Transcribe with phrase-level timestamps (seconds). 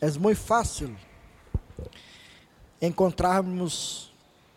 [0.00, 0.96] é muito fácil
[2.80, 4.12] encontrarmos,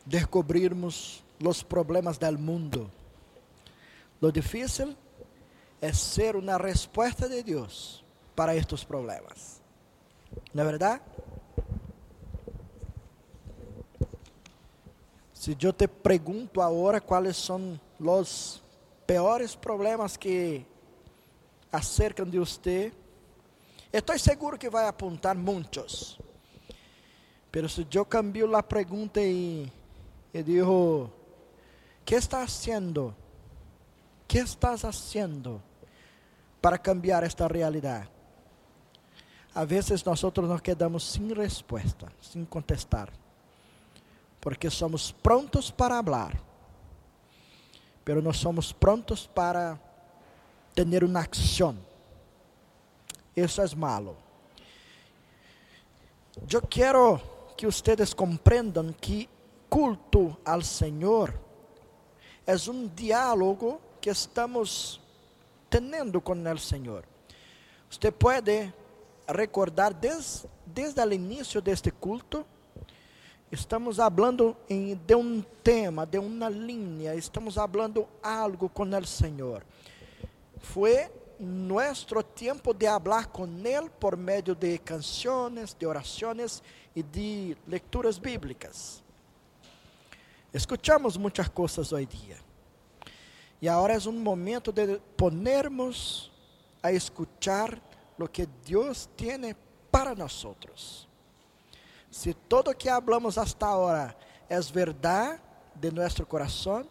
[0.05, 2.91] descobrirmos os problemas do mundo.
[4.21, 4.95] Lo difícil
[5.81, 8.03] é ser uma resposta de Deus
[8.35, 9.61] para estes problemas.
[10.53, 11.01] Não é verdade?
[15.33, 18.61] Se eu te pergunto agora quais são os
[19.07, 20.65] piores problemas que
[21.71, 22.91] acercam de você,
[23.91, 26.19] estou seguro que vai apontar muitos.
[27.51, 29.71] Pero se eu cambio a pergunta e,
[30.33, 31.11] e digo,
[32.05, 33.15] que está haciendo?
[34.27, 35.59] que estás haciendo
[36.61, 38.07] para cambiar esta realidade?
[39.55, 43.09] A vezes nós nos quedamos sem resposta, sem contestar
[44.39, 46.39] porque somos prontos para falar,
[48.03, 49.79] pero não somos prontos para
[50.73, 51.77] ter uma ação.
[53.43, 54.17] Isso é malo.
[56.51, 57.19] Eu quero
[57.55, 59.29] que vocês compreendam que
[59.69, 61.33] culto ao Senhor
[62.45, 64.99] é um diálogo que estamos
[65.69, 67.03] tendo com o Senhor.
[67.89, 68.73] Você pode
[69.27, 72.45] recordar desde, desde o início deste culto
[73.51, 74.55] Estamos falando
[75.07, 79.63] de um tema, de uma linha, estamos falando algo com o Senhor.
[80.59, 81.09] Foi
[81.39, 86.61] nosso tempo de falar com Ele por meio de canções, de orações
[86.95, 89.01] e de lecturas bíblicas.
[90.53, 91.17] Escuchamos
[91.53, 92.37] coisas hoje dia.
[93.61, 96.31] E agora é um momento de ponermos
[96.81, 97.79] a escuchar
[98.17, 99.55] o que Deus tem
[99.91, 100.45] para nós.
[102.11, 104.15] Se todo o que hablamos hasta ahora
[104.49, 105.41] é verdade
[105.75, 106.85] de nosso coração,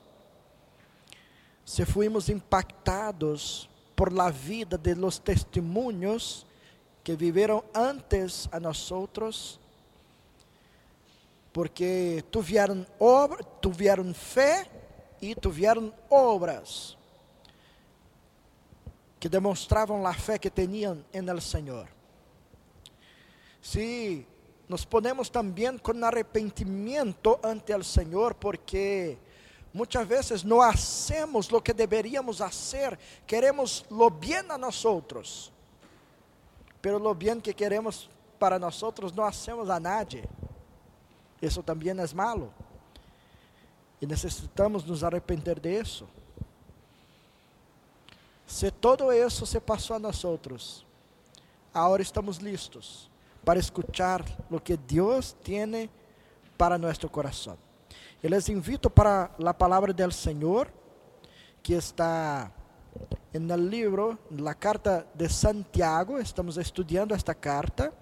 [1.64, 3.68] se fuimos impactados
[3.98, 6.46] por la vida de los testemunhos
[7.02, 9.58] que viveram antes a nós outros,
[11.52, 14.70] porque tiveram obra, tiveram fé
[15.20, 16.96] e tiveram obras
[19.18, 21.88] que demonstravam a fé que tinham em el Senhor.
[23.60, 24.24] Se
[24.68, 29.18] nos ponemos também com arrependimento ante o Senhor, porque
[29.72, 35.52] muitas vezes não hacemos o que deveríamos fazer, queremos lo bien a nós outros,
[36.80, 38.08] pero lo bien que queremos
[38.38, 40.24] para nós outros não hacemos a nadie.
[41.40, 42.52] Isso também é malo.
[44.00, 46.08] E necessitamos nos arrepender disso.
[48.46, 50.86] Se todo isso se passou a nós outros,
[51.74, 53.10] agora estamos listos
[53.44, 55.90] para escuchar lo que Dios tiene
[56.56, 57.58] para nuestro corazón.
[58.20, 60.68] Les invito para la palabra del Señor,
[61.62, 62.50] que está
[63.32, 67.92] en el libro, la carta de Santiago, estamos estudiando esta carta.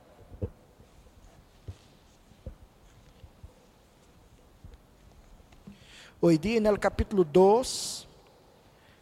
[6.40, 8.08] Día en el capítulo 2,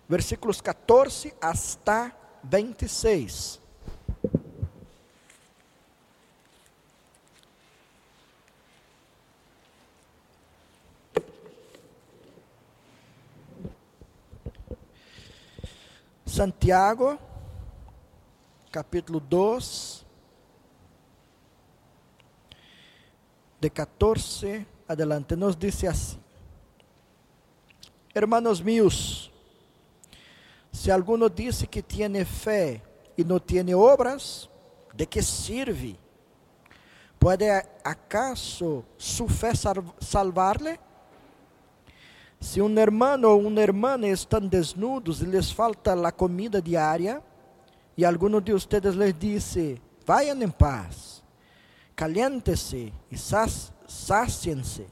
[0.09, 3.61] versículos 14 hasta 26.
[16.35, 17.17] Santiago,
[18.73, 20.05] capítulo 2,
[23.61, 26.19] de 14 adelante, nos dice así.
[28.13, 29.31] Hermanos míos,
[30.73, 32.83] se alguno dice que tiene fe
[33.17, 34.51] y no tiene obras,
[34.93, 35.95] ¿de qué sirve?
[37.17, 39.53] ¿Puede acaso su fe
[40.01, 40.81] salvarle?
[42.45, 47.23] Se um hermano ou uma irmã estão desnudos e lhes falta a comida diária,
[47.97, 51.25] e alguno de ustedes les dice, vayan em paz,
[51.97, 54.87] caliente-se e sáciense,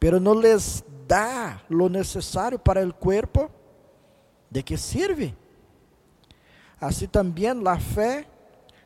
[0.00, 3.48] pero no les dá lo necessário para el cuerpo,
[4.50, 5.36] ¿de que sirve?
[6.80, 8.26] Assim também a fé,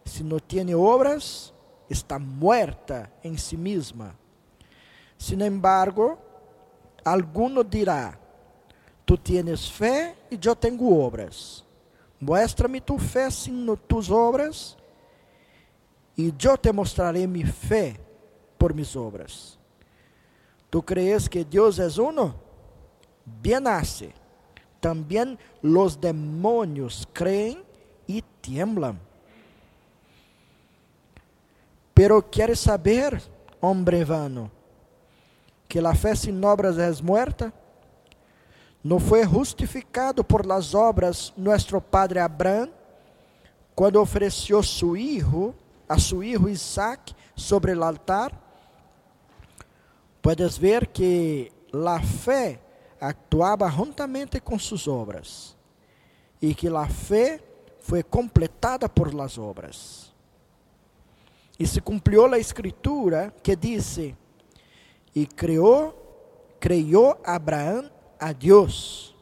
[0.05, 1.55] se não tem obras,
[1.89, 4.15] está muerta em si mesma.
[5.17, 6.19] Sin embargo,
[7.05, 8.19] Alguno dirá:
[9.05, 11.65] Tu tienes fé e eu tenho obras.
[12.21, 14.77] Muestra-me tu fé sem tus obras,
[16.17, 17.99] e eu te mostrarei minha fé
[18.57, 19.59] por mis obras.
[20.71, 22.35] Tu crees que Deus é uno?
[23.27, 24.15] Bien hace.
[24.81, 27.63] Também los demonios creen
[28.09, 28.99] e tiemblan.
[31.95, 33.23] Pero quieres saber,
[33.61, 34.51] hombre vano,
[35.73, 37.51] que a fé sem obras é muerta?
[38.85, 42.69] Não foi justificado por las obras nosso padre Abraham,
[43.75, 45.55] quando ofereceu seu filho
[45.89, 48.39] a su hijo Isaac sobre el altar,
[50.21, 52.61] puedes ver que la fe
[53.01, 55.57] actuaba juntamente con sus obras
[56.39, 57.43] y que la fe
[57.81, 60.13] fue completada por las obras.
[61.57, 64.15] Y se cumplió la escritura que dice,
[65.15, 65.95] y creó,
[66.59, 69.15] creyó Abraham a Dios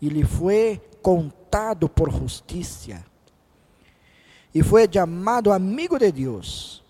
[0.00, 3.06] y le fue contado por justicia
[4.52, 6.82] y fue llamado amigo de Dios.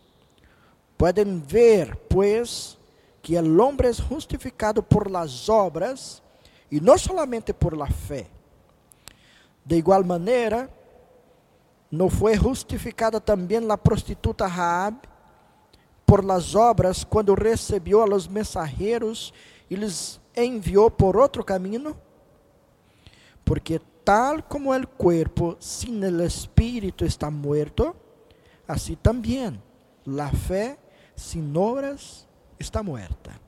[0.96, 2.76] Pueden ver, pues,
[3.20, 6.22] que el hombre es justificado por las obras
[6.70, 8.28] y no solamente por la fe.
[9.64, 10.68] De igual manera,
[11.90, 14.94] no fue justificada también la prostituta Raab
[16.04, 19.32] por las obras cuando recibió a los mensajeros
[19.68, 21.96] y les envió por otro camino?
[23.44, 27.94] Porque tal como el cuerpo sin el espíritu está muerto,
[28.66, 29.60] así también
[30.04, 30.78] la fe
[31.14, 32.26] sin obras
[32.58, 33.38] está muerta.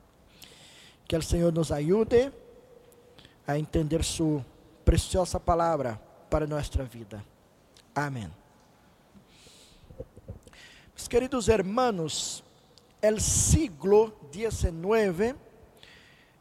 [1.07, 2.33] Que el Señor nos ayude
[3.47, 4.43] a entender su
[4.85, 6.01] preciosa palabra
[6.31, 7.23] para nuestra vida.
[7.95, 8.31] Amén.
[10.95, 12.44] Mis queridos hermanos,
[13.07, 15.37] el siglo XIX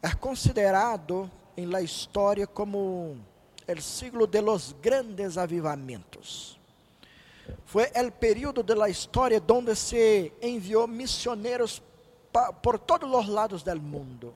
[0.00, 3.16] es considerado en la historia como
[3.66, 6.58] el siglo de los grandes avivamientos.
[7.66, 11.82] Fue el periodo de la historia donde se envió misioneros
[12.62, 14.34] por todos los lados del mundo.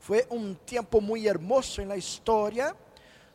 [0.00, 2.74] Fue un tiempo muy hermoso en la historia,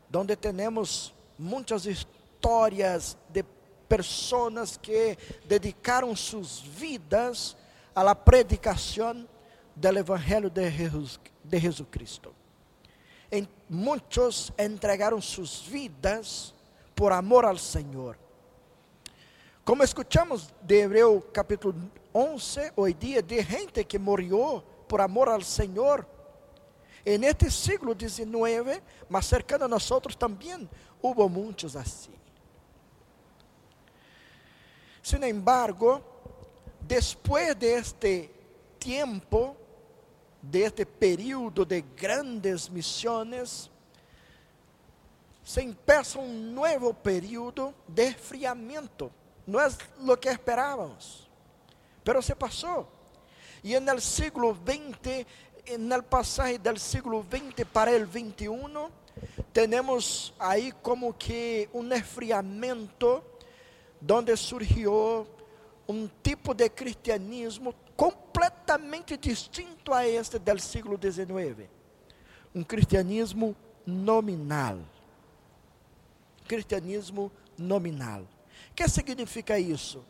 [0.09, 3.45] donde tenemos muchas historias de
[3.87, 5.17] personas que
[5.47, 7.55] dedicaron sus vidas
[7.93, 9.27] a la predicación
[9.75, 12.33] del Evangelio de, Jesus, de Jesucristo.
[13.31, 15.21] En, muchos entregaron
[15.71, 16.53] vidas
[16.95, 18.17] por amor al Señor.
[19.63, 21.75] Como escuchamos de Hebreo capítulo
[22.11, 26.07] 11, hoy día, de gente que murió por amor al Señor.
[27.05, 30.67] En este siglo XIX, más cercano a nosotros también,
[31.01, 32.11] hubo muchos así.
[35.01, 36.18] Sin embargo,
[36.89, 38.33] después de este
[38.79, 39.55] tiempo,
[40.41, 43.69] de este período de grandes misiones,
[45.43, 49.11] se empieza un nuevo periodo de enfriamiento.
[49.45, 51.27] No es lo que esperábamos,
[52.03, 52.87] pero se pasó.
[53.61, 55.25] Y en el siglo XX,
[55.65, 58.49] en el pasaje del siglo XX para el XXI,
[59.53, 63.23] tenemos ahí como que un enfriamiento
[64.01, 65.27] donde surgió
[65.89, 71.67] um tipo de cristianismo completamente distinto a este del siglo XIX.
[72.53, 73.55] Um cristianismo
[73.87, 74.77] nominal.
[76.47, 78.21] Cristianismo nominal.
[78.21, 80.05] O que significa isso?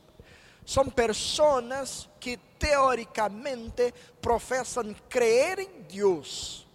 [0.65, 6.67] São pessoas que teoricamente professam crer em Deus,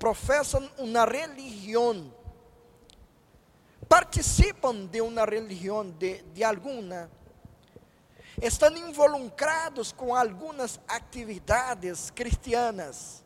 [0.00, 2.12] professam uma religião,
[3.88, 7.08] participam de uma religião, de, de alguma
[8.40, 13.24] estão involucrados com algumas atividades cristianas,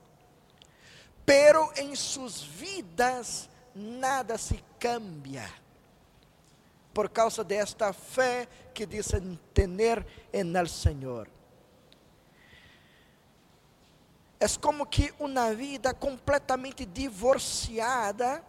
[1.27, 5.49] pero em suas vidas nada se cambia
[6.93, 11.29] por causa desta fé que dizem ter el Senhor.
[14.39, 18.43] É como que uma vida completamente divorciada,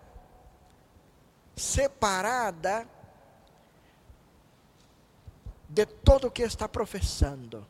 [1.56, 2.88] separada
[5.74, 7.66] de todo o que está professando.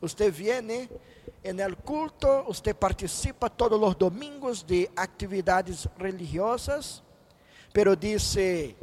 [0.00, 0.88] Usted viene
[1.42, 7.02] en el culto, usted participa todos los domingos de actividades religiosas,
[7.72, 8.76] pero dice,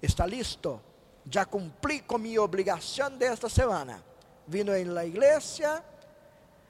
[0.00, 0.80] está listo,
[1.24, 4.02] ya cumplí con mi obligación de esta semana.
[4.46, 5.82] Vino en la iglesia,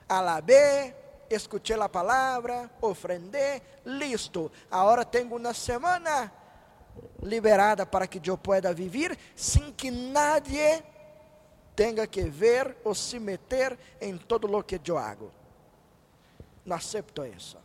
[0.09, 0.95] alabé,
[1.29, 4.53] escuché la palabra, ofrendé, listo.
[4.71, 6.33] Ahora tengo una semana
[7.23, 10.83] liberada para que eu pueda vivir sem que nadie
[11.75, 15.31] tenha que ver ou se meter em todo lo que eu hago.
[16.65, 17.59] Não acepto isso.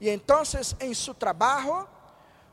[0.00, 0.42] E então,
[0.80, 1.88] em seu trabalho,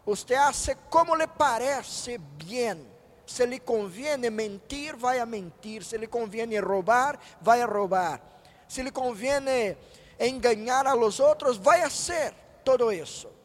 [0.05, 2.87] você hace como lhe parece bem.
[3.25, 5.83] Se lhe conviene mentir, vai a mentir.
[5.83, 8.21] Se lhe conviene roubar, vai a roubar.
[8.67, 9.77] Se lhe conviene
[10.19, 13.40] enganar a los outros, vai a ser todo isso.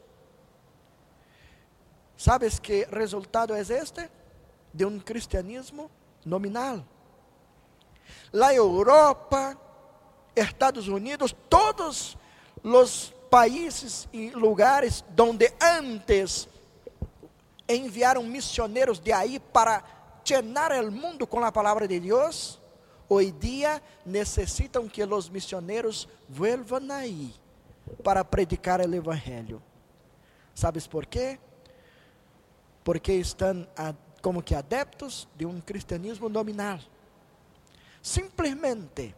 [2.17, 4.09] ¿Sabes qué resultado es este?
[4.73, 5.89] De un cristianismo
[6.25, 6.83] nominal.
[8.31, 9.55] La Europa,
[10.33, 12.17] Estados Unidos, todos
[12.63, 16.49] los países y lugares donde antes
[17.67, 19.83] enviaron misioneros de ahí para
[20.25, 22.59] llenar el mundo con la palabra de Dios,
[23.07, 27.33] hoy día necesitan que los misioneros vuelvan ahí
[28.03, 29.61] para predicar el Evangelio.
[30.53, 31.39] ¿Sabes por qué?
[32.87, 33.67] Porque están
[34.21, 36.79] como que adeptos de um cristianismo nominal.
[38.01, 39.13] Simplesmente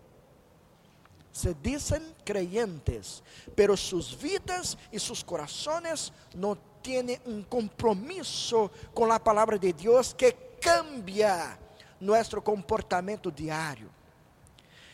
[1.31, 3.21] se dizem creyentes,
[3.55, 10.15] pero sus vidas e sus corazones no tienen un compromiso con la palabra de Dios
[10.15, 11.59] que cambia
[11.99, 13.89] nuestro comportamento diario.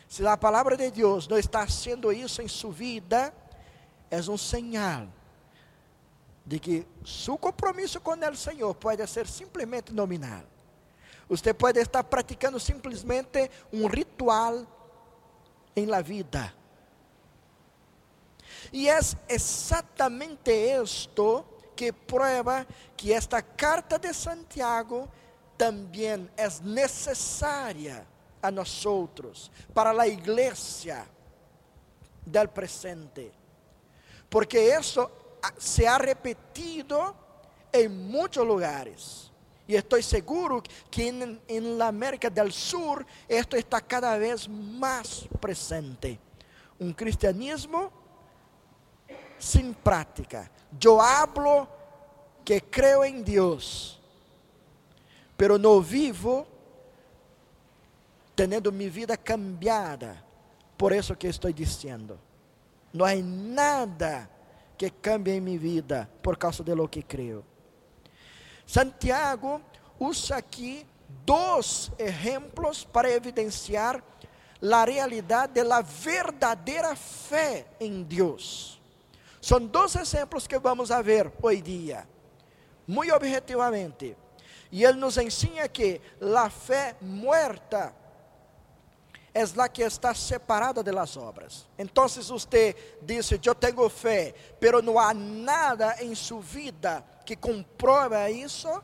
[0.06, 3.32] Se a palavra de Deus não está haciendo isso em sua vida,
[4.10, 5.08] é um señal
[6.46, 10.44] de que seu compromisso com o Senhor pode ser simplesmente nominal.
[11.28, 14.64] Você pode estar praticando simplesmente um ritual
[15.74, 16.54] em la vida.
[18.72, 18.98] E é
[19.28, 22.64] exatamente isto que prueba
[22.96, 25.08] que esta carta de Santiago
[25.58, 28.06] também é necessária
[28.40, 31.06] a nós outros, para a igreja
[32.24, 33.32] del presente.
[34.30, 35.10] Porque isso
[35.56, 37.14] se ha repetido
[37.72, 39.30] en muchos lugares.
[39.68, 46.18] Y estoy seguro que en, la América del Sur esto está cada vez más presente.
[46.78, 47.90] Un cristianismo
[49.38, 50.50] sin práctica.
[50.78, 51.68] Yo hablo
[52.44, 54.00] que creo en Dios,
[55.36, 56.46] pero no vivo
[58.36, 60.22] teniendo mi vida cambiada
[60.76, 62.18] por eso que estoy diciendo.
[62.92, 64.30] No hay nada
[64.76, 67.44] que cambie minha vida por causa de lo que creio.
[68.66, 69.60] Santiago
[69.98, 70.86] usa aqui
[71.24, 74.02] dois exemplos para evidenciar
[74.62, 78.80] a realidade da verdadeira fé em Deus.
[79.40, 82.08] São dois exemplos que vamos a ver hoje dia,
[82.86, 84.16] muito objetivamente.
[84.72, 87.94] E ele nos ensina que a fé muerta
[89.36, 91.66] es la que está separada de las obras.
[91.76, 98.40] Entonces usted dice, yo tengo fe, pero no hay nada en su vida que compruebe
[98.40, 98.82] eso,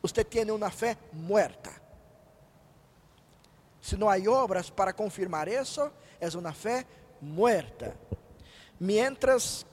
[0.00, 1.72] usted tiene una fe muerta.
[3.80, 6.86] Se não há obras para confirmar isso, é uma fé
[7.20, 7.96] muerta.
[8.78, 9.66] Mientras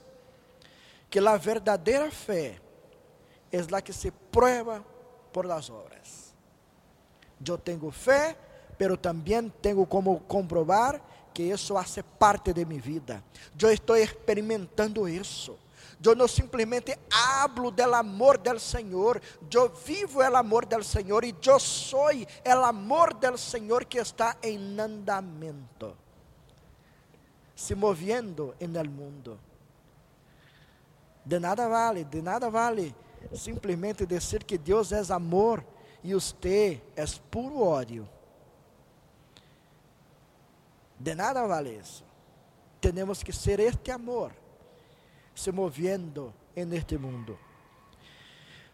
[1.12, 2.60] que a verdadeira fé
[3.52, 4.84] é a que se prueba
[5.32, 6.34] por las obras.
[7.48, 8.36] Eu tenho fé,
[8.80, 11.02] pero también tengo como comprobar
[11.34, 13.22] que eso hace parte de mi vida.
[13.58, 15.60] Yo estoy experimentando eso.
[16.00, 21.36] Yo no simplemente hablo del amor del Señor, yo vivo el amor del Señor y
[21.42, 25.94] yo soy el amor del Señor que está en andamento,
[27.54, 29.38] se moviendo en el mundo.
[31.26, 32.96] De nada vale, de nada vale
[33.34, 35.66] simplesmente dizer que Deus é amor
[36.02, 38.08] e você é puro ódio.
[41.00, 42.04] De nada vale isso.
[42.82, 44.32] Temos que ser este amor
[45.34, 47.40] se moviendo en este mundo.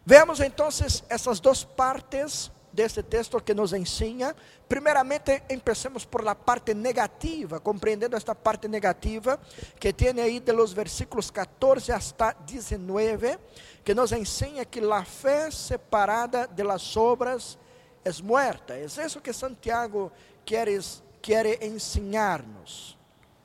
[0.04, 0.68] Veamos então
[1.08, 4.36] essas duas partes deste texto que nos ensina.
[4.68, 9.38] Primeiramente, empecemos por la parte negativa, compreendendo esta parte negativa
[9.80, 13.38] que tem aí de los versículos 14 hasta 19,
[13.82, 17.58] que nos ensina que la fé separada de las obras
[18.04, 18.76] es muerta.
[18.76, 20.12] Es isso que Santiago
[20.44, 22.96] queres quer ensinar-nos,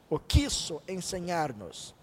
[0.08, 1.96] ou quis ensinar-nos.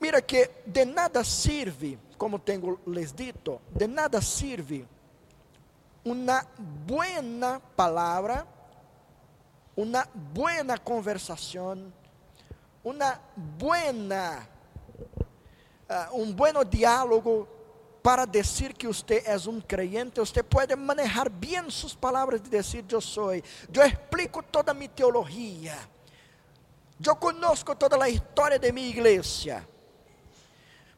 [0.00, 4.88] Mira que de nada sirve, como tenho les dito, de nada sirve
[6.02, 6.46] uma
[6.86, 8.46] buena palavra,
[9.76, 11.92] uma buena conversação,
[12.82, 14.48] uma buena,
[15.90, 17.46] uh, um bueno diálogo
[18.08, 22.82] para dizer que você é um creyente, você pode manejar bem suas palavras de dizer
[22.90, 23.34] eu sou.
[23.34, 23.42] Eu
[23.86, 25.76] explico toda a minha teologia.
[27.04, 29.62] Eu conosco toda a história de minha igreja.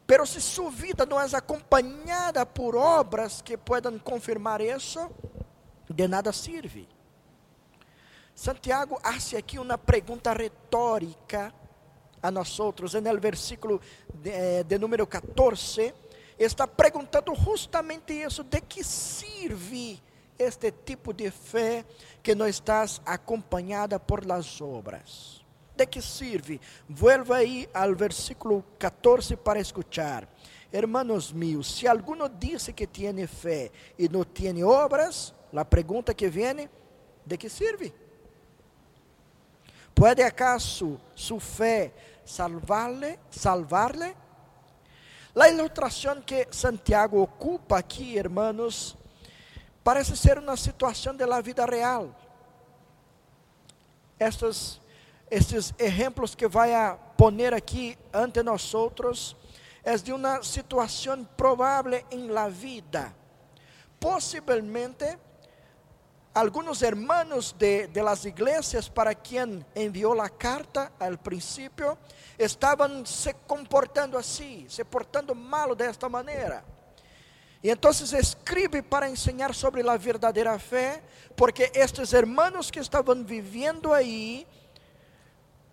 [0.07, 5.11] Pero se sua vida não é acompanhada por obras que puedan confirmar isso,
[5.89, 6.87] de nada serve.
[8.33, 11.53] Santiago hace aqui uma pergunta retórica
[12.23, 13.81] a nós outros, no versículo
[14.13, 15.93] de, eh, de número 14
[16.45, 19.99] está perguntando justamente isso: de que serve
[20.37, 21.85] este tipo de fé
[22.23, 25.41] que não estás acompanhada por las obras?
[25.75, 26.59] De que serve?
[26.87, 30.27] Vuelva aí ao versículo 14 para escuchar.
[30.71, 36.29] Hermanos míos, se alguno dice que tiene fé e não tiene obras, a pergunta que
[36.29, 36.69] vem,
[37.25, 37.93] ¿de que serve?
[39.93, 41.93] ¿Puede acaso su fe
[42.23, 44.15] salvarle, salvarle?
[45.33, 48.97] A ilustração que Santiago ocupa aqui, hermanos,
[49.81, 52.13] parece ser uma situação da vida real.
[54.19, 54.81] Estes,
[55.29, 59.35] estes exemplos que vai a poner aqui ante nós outros
[59.83, 63.15] é de uma situação provável em la vida.
[63.99, 65.17] Possivelmente,
[66.33, 71.97] algunos hermanos de, de, las iglesias para quien envió la carta al principio
[72.37, 76.63] estaban se comportando así, se portando mal de esta manera.
[77.61, 81.01] Y entonces escribe para enseñar sobre la verdadera fe,
[81.35, 84.47] porque estos hermanos que estaban viviendo ahí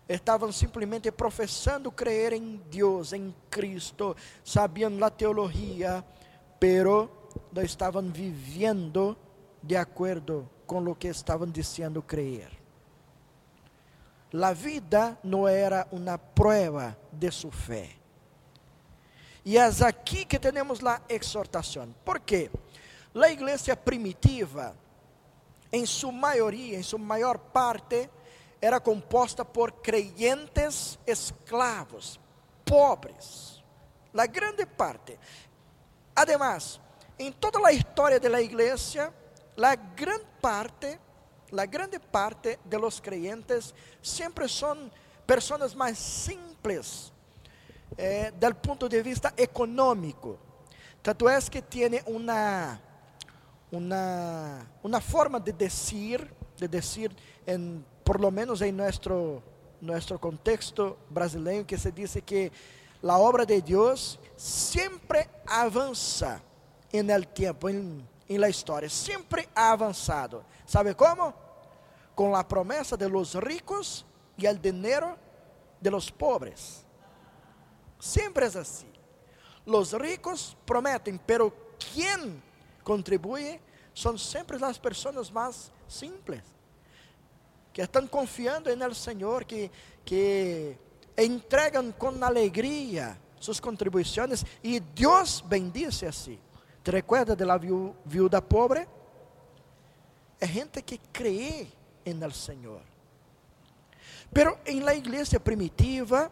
[0.06, 6.04] estavam simplesmente professando crer em Deus, em Cristo, sabiam a teologia,
[6.58, 9.16] pero não estavam vivendo
[9.62, 12.50] de acordo com o que estavam dizendo crer.
[14.32, 17.90] A vida não era uma prova de sua fé.
[19.44, 21.94] E é aqui que temos a exortação.
[22.04, 22.50] Por quê?
[23.14, 24.76] A igreja primitiva,
[25.72, 28.10] em sua maioria, em sua maior parte,
[28.60, 32.20] era composta por creyentes esclavos,
[32.64, 33.62] pobres,
[34.12, 35.18] la grande parte.
[36.14, 36.78] Además,
[37.18, 39.12] em toda a história da igreja,
[39.58, 41.00] la gran parte,
[41.50, 44.88] la grande parte de los creyentes sempre são
[45.26, 47.12] pessoas mais simples
[47.96, 50.38] eh, del ponto de vista econômico.
[51.02, 52.80] Tanto é que tem uma
[53.70, 57.10] uma uma forma de dizer, de dizer
[57.44, 59.42] em por lo menos em nosso
[59.82, 62.52] nosso contexto brasileiro, que se diz que
[63.02, 66.40] a obra de Deus sempre avança
[66.92, 68.04] em el tempo, em,
[68.36, 70.44] la história, sempre ha avançado.
[70.66, 71.32] ¿Sabe como?
[72.14, 74.04] Com a promessa de los ricos
[74.36, 75.16] e el dinheiro
[75.80, 76.84] de los pobres.
[77.98, 78.92] Sempre é assim.
[79.64, 82.42] Los ricos prometem, pero quem
[82.84, 83.60] contribui
[83.94, 86.42] são sempre as pessoas mais simples
[87.72, 89.70] que estão confiando no Senhor, que,
[90.04, 90.76] que
[91.16, 96.38] entregam com alegria suas contribuições e Deus bendice assim.
[96.82, 98.88] ¿Te recuerdas de la viuda pobre?
[100.40, 101.68] É gente que cree
[102.04, 102.80] en el Senhor.
[104.32, 106.30] Pero em la igreja primitiva,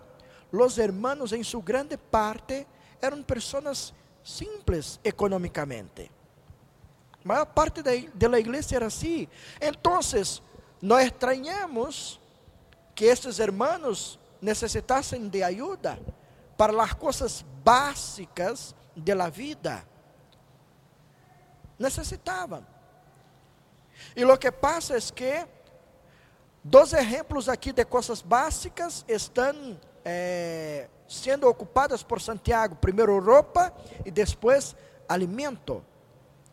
[0.53, 2.67] los hermanos em sua grande parte
[3.01, 6.11] eram pessoas simples econômicamente.
[7.25, 9.27] A maior parte da, da igreja era assim.
[9.61, 9.99] Então,
[10.81, 12.21] nós estranhamos
[12.95, 15.99] que estes hermanos necessitassem de ajuda
[16.57, 19.85] para as coisas básicas de la vida.
[21.79, 22.67] Necessitavam.
[24.15, 25.47] E o que passa é que
[26.63, 32.77] dois exemplos aqui de coisas básicas estão eh, sendo ocupadas por Santiago.
[32.77, 33.73] Primeiro roupa
[34.05, 34.75] e depois
[35.09, 35.85] alimento.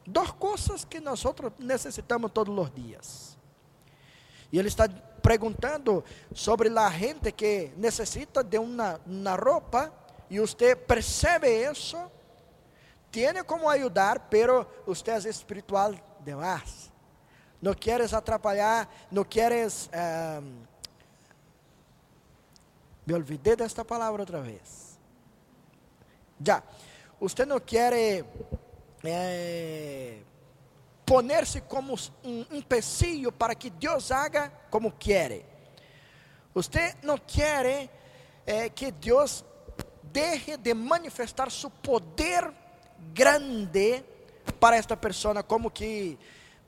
[0.05, 1.23] Duas coisas que nós
[1.59, 3.37] necessitamos todos os dias.
[4.51, 4.87] E ele está
[5.21, 8.99] perguntando sobre a gente que necessita de uma
[9.41, 9.91] roupa
[10.29, 11.97] e você percebe isso,
[13.13, 16.91] tem como ajudar, pero você é espiritual demais.
[17.61, 19.87] Não queres atrapalhar, não queres.
[20.41, 20.63] Um,
[23.05, 24.97] me olvidei desta palavra outra vez.
[26.43, 26.63] Já,
[27.19, 27.93] você não quer
[29.03, 30.19] eh,
[31.05, 35.45] poner-se como um empecilho para que Deus haga como quer.
[36.55, 37.89] Você não quer
[38.47, 39.45] eh, que Deus
[40.01, 42.51] deje de manifestar seu poder
[43.13, 44.03] grande
[44.59, 46.17] para esta pessoa, como que,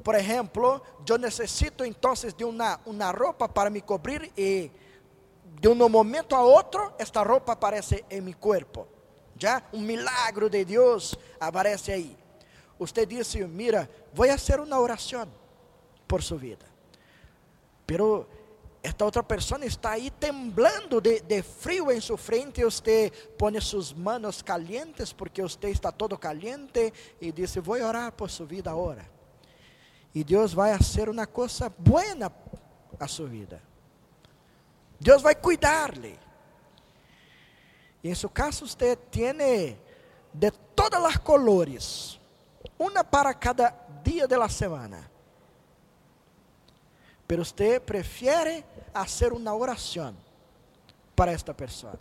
[0.04, 4.72] por exemplo, eu necessito então de uma, uma roupa para me cobrir e
[5.60, 8.88] de um momento a outro esta roupa aparece em meu corpo.
[9.38, 12.18] Já um milagre de Deus aparece aí.
[12.80, 15.28] Você disse, mira, vou fazer uma oração
[16.08, 16.66] por sua vida.
[17.86, 18.28] Pero
[18.86, 23.60] esta outra pessoa está aí temblando de, de frio em sua frente, e você põe
[23.60, 28.70] suas manos calientes, porque você está todo caliente, e diz, vou orar por sua vida
[28.70, 29.10] agora.
[30.14, 32.32] E Deus vai fazer uma coisa buena
[33.00, 33.60] a sua vida.
[35.00, 36.20] Deus vai cuidar-lhe.
[38.04, 39.34] E em seu caso, você tem
[40.32, 42.20] de todas as colores
[42.78, 45.10] uma para cada dia da semana.
[47.28, 48.64] Pero você prefere
[49.04, 50.16] fazer uma oração
[51.16, 52.00] para esta pessoa.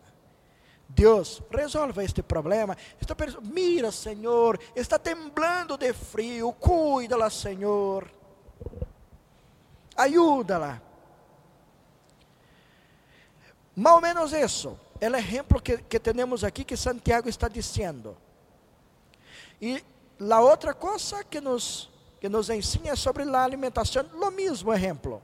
[0.89, 2.77] Deus, resolva este problema.
[3.01, 6.53] Esta pessoa, mira, Senhor, está temblando de frio.
[6.53, 8.11] Cuida-la, Senhor.
[9.97, 10.81] Ajuda-la.
[13.75, 14.79] Mais ou menos isso.
[15.01, 18.17] É o exemplo que, que temos aqui que Santiago está dizendo.
[19.61, 19.83] E
[20.19, 25.21] La outra coisa que nos que nos enseña sobre la alimentación, lo mismo ejemplo,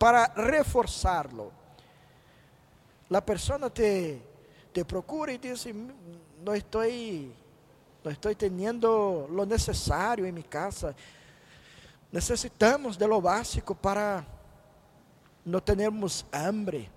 [0.00, 1.52] para reforzarlo.
[3.10, 4.22] La persona te,
[4.72, 5.74] te procura y dice,
[6.42, 7.30] no estoy,
[8.02, 10.94] no estoy teniendo lo necesario en mi casa.
[12.10, 14.24] Necesitamos de lo básico para
[15.44, 16.90] no termos hambre.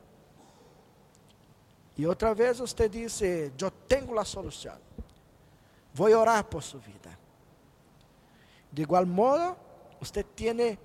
[1.98, 4.78] E outra vez você disse: Eu tenho a solução.
[5.94, 7.20] Vou orar por sua vida.
[8.72, 9.58] De igual modo,
[10.00, 10.80] você tem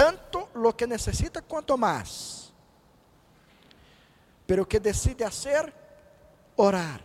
[0.00, 2.50] tanto lo que necessita quanto mais.
[4.46, 5.70] Pero que decide hacer
[6.56, 7.02] orar.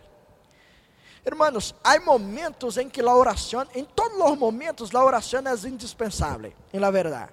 [1.22, 6.54] Hermanos, há momentos em que a oração, em todos os momentos, a oração é indispensável,
[6.72, 7.32] em la verdade.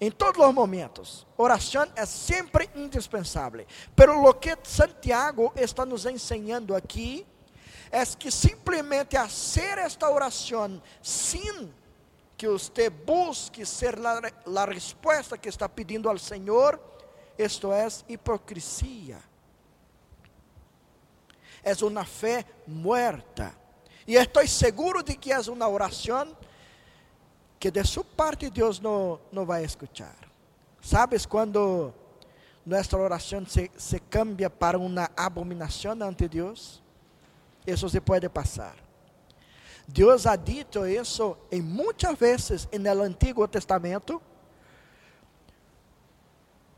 [0.00, 3.66] Em todos os momentos, oração é sempre indispensável.
[3.94, 7.26] Pero lo que Santiago está nos ensinando aqui
[7.90, 11.70] é que simplesmente fazer esta oração sem
[12.40, 16.80] que você busque ser a resposta que está pedindo ao Senhor,
[17.36, 19.18] isto é hipocrisia.
[21.62, 23.54] É uma fé muerta.
[24.06, 26.34] E estou seguro de que é uma oração
[27.58, 30.16] que de su parte Deus não, não vai escuchar.
[30.80, 31.92] ¿Sabes quando
[32.64, 36.82] nossa oração se, se cambia para uma abominação ante Deus?
[37.66, 38.76] Isso se pode passar.
[39.92, 44.20] Deus ha dito isso em muitas vezes no Antigo Testamento,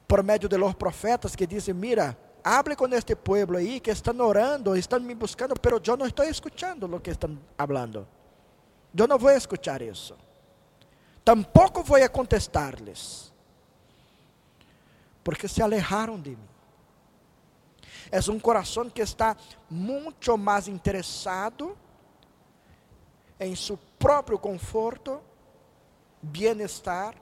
[0.06, 4.18] por meio de los profetas que dizem: Mira, hable com este pueblo aí que estão
[4.20, 8.06] orando, estão me buscando, pero eu não estou escutando o que estão falando.
[8.96, 10.14] Eu não vou escuchar isso
[11.24, 13.32] tampouco vou contestar-lhes,
[15.22, 16.48] porque se alejaram de mim.
[18.10, 19.36] É um coração que está
[19.70, 21.76] muito mais interessado
[23.44, 25.20] em seu próprio conforto,
[26.22, 27.14] bem-estar,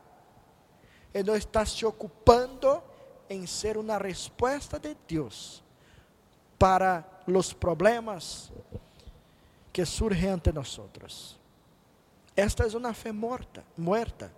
[1.12, 2.83] e não está se ocupando
[3.28, 5.62] em ser uma resposta de Deus
[6.59, 8.52] para os problemas
[9.72, 11.38] que surgem ante nós.
[12.37, 14.33] Esta é uma fé morta, muerta.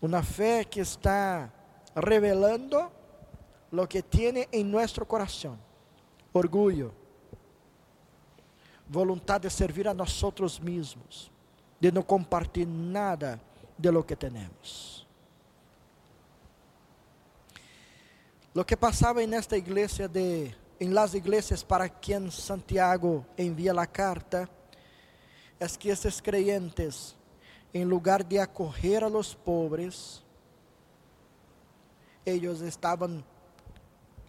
[0.00, 1.50] Uma fé que está
[1.94, 2.90] revelando
[3.72, 5.58] lo que tiene em nosso coração:
[6.32, 6.94] orgulho,
[8.88, 11.30] vontade de servir a nós mesmos,
[11.78, 13.40] de não compartilhar nada
[13.76, 15.06] de lo que temos.
[18.54, 23.86] Lo que passava en esta igreja de, en las iglesias para quien Santiago envia a
[23.86, 24.48] carta,
[25.60, 27.14] es que esses creyentes,
[27.72, 30.22] em lugar de acorrer a los pobres,
[32.24, 33.22] eles estavam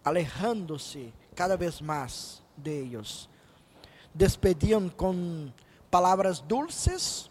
[0.04, 3.28] alejando-se cada vez mais de ellos.
[4.14, 5.52] Despediam com
[5.90, 7.30] palavras dulces,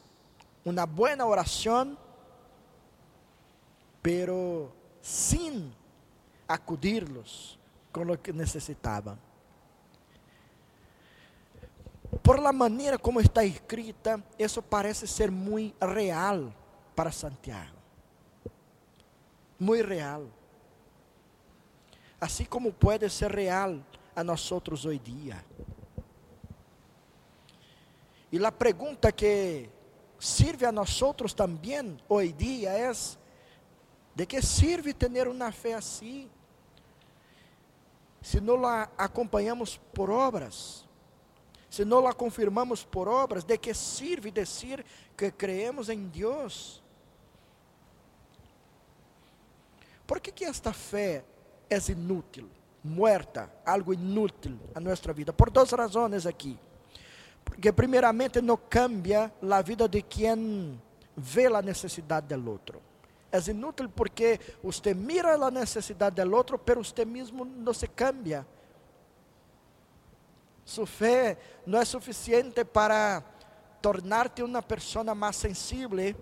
[0.63, 1.98] uma boa oração,
[4.02, 5.74] pero sem
[6.48, 7.60] acudirlos
[7.92, 9.18] com o que necessitavam
[12.24, 16.54] por la maneira como está escrita, isso parece ser muito real
[16.96, 17.78] para Santiago.
[19.60, 20.26] Muito real.
[22.20, 23.80] Assim como pode ser real
[24.15, 25.34] a nós outros hoje
[28.32, 28.42] dia.
[28.42, 29.70] E a pergunta que
[30.20, 32.92] sirve a nós outros também hoje dia é:
[34.15, 36.30] de que sirve ter uma fé assim?
[38.22, 40.88] Se não a acompanhamos por obras
[41.70, 44.84] se não a confirmamos por obras, de que sirve dizer
[45.15, 46.82] que creemos em Deus?
[50.08, 51.24] Por que, que esta fé
[51.70, 52.50] é inútil,
[52.84, 55.32] muerta, algo inútil a nossa vida?
[55.32, 56.58] Por duas razões aqui.
[57.50, 60.82] Porque, primeiramente, não cambia a vida de quem
[61.16, 62.82] vê a necessidade do outro.
[63.32, 68.46] É inútil porque você mira a necessidade do outro, pero você mesmo não se cambia
[70.70, 73.24] sua fé não é suficiente para
[73.82, 76.16] tornar-te uma pessoa mais sensível.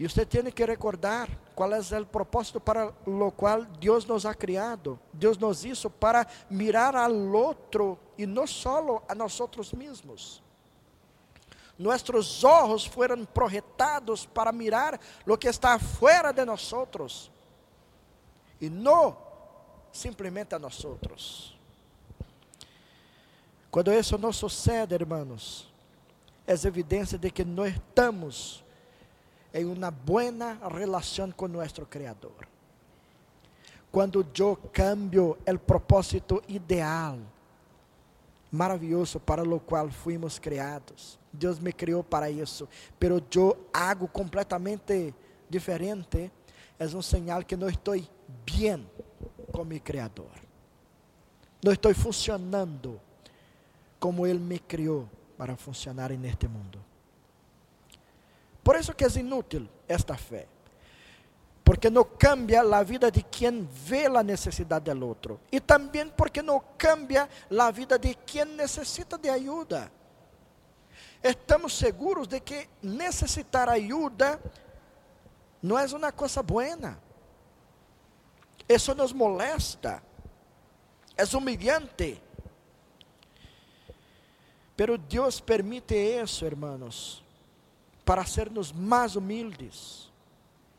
[0.00, 4.34] E você tem que recordar qual é o propósito para o qual Deus nos ha
[4.34, 4.98] criado.
[5.12, 9.38] Deus nos hizo para mirar ao outro e não só a nós
[9.76, 10.42] mesmos.
[11.78, 17.30] Nossos olhos foram projetados para mirar o que está fora de nós
[18.58, 19.18] e não
[19.92, 21.58] simplesmente a nós outros.
[23.70, 25.70] Quando isso não sucede, irmãos,
[26.46, 28.64] é evidência de que não estamos
[29.52, 30.22] em uma boa
[30.72, 32.48] relação com nosso Criador.
[33.90, 37.18] Quando eu cambio o propósito ideal
[38.50, 41.18] maravilhoso para o qual fuimos criados.
[41.32, 45.14] Deus me criou para isso, pero eu hago completamente
[45.48, 46.30] diferente.
[46.78, 47.94] É um sinal que não estou
[48.44, 48.86] bem
[49.52, 50.32] com meu Criador.
[51.62, 53.00] Não estou funcionando
[53.98, 56.82] como Ele me criou para funcionar neste mundo.
[58.62, 60.46] Por isso que é inútil esta fé.
[61.64, 65.40] Porque não cambia a vida de quem vê a necessidade do outro.
[65.52, 69.90] E também porque não cambia a vida de quem necessita de ajuda.
[71.22, 74.40] Estamos seguros de que necessitar ajuda
[75.62, 76.98] não é uma coisa boa.
[78.68, 80.02] Isso nos molesta.
[81.16, 82.22] É humilhante.
[84.76, 87.22] Pero Deus permite isso, hermanos,
[88.04, 90.10] para sermos mais humildes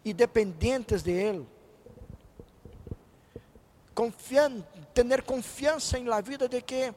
[0.03, 1.47] e dependentes de Ele.
[3.93, 4.61] Confian,
[4.93, 6.93] ter confiança em la vida de que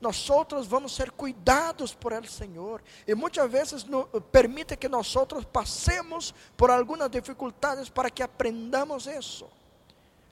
[0.00, 2.82] nós outros vamos ser cuidados por el Senhor.
[3.06, 9.06] E muitas vezes no, permite que nós outros passemos por algumas dificuldades para que aprendamos
[9.06, 9.48] isso,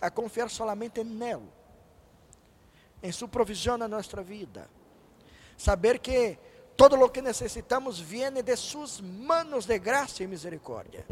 [0.00, 1.42] a confiar solamente em Ele,
[3.02, 4.68] em Sua provisão na nossa vida.
[5.56, 6.38] Saber que
[6.76, 11.06] todo o que necessitamos vem de Suas manos de graça e misericórdia.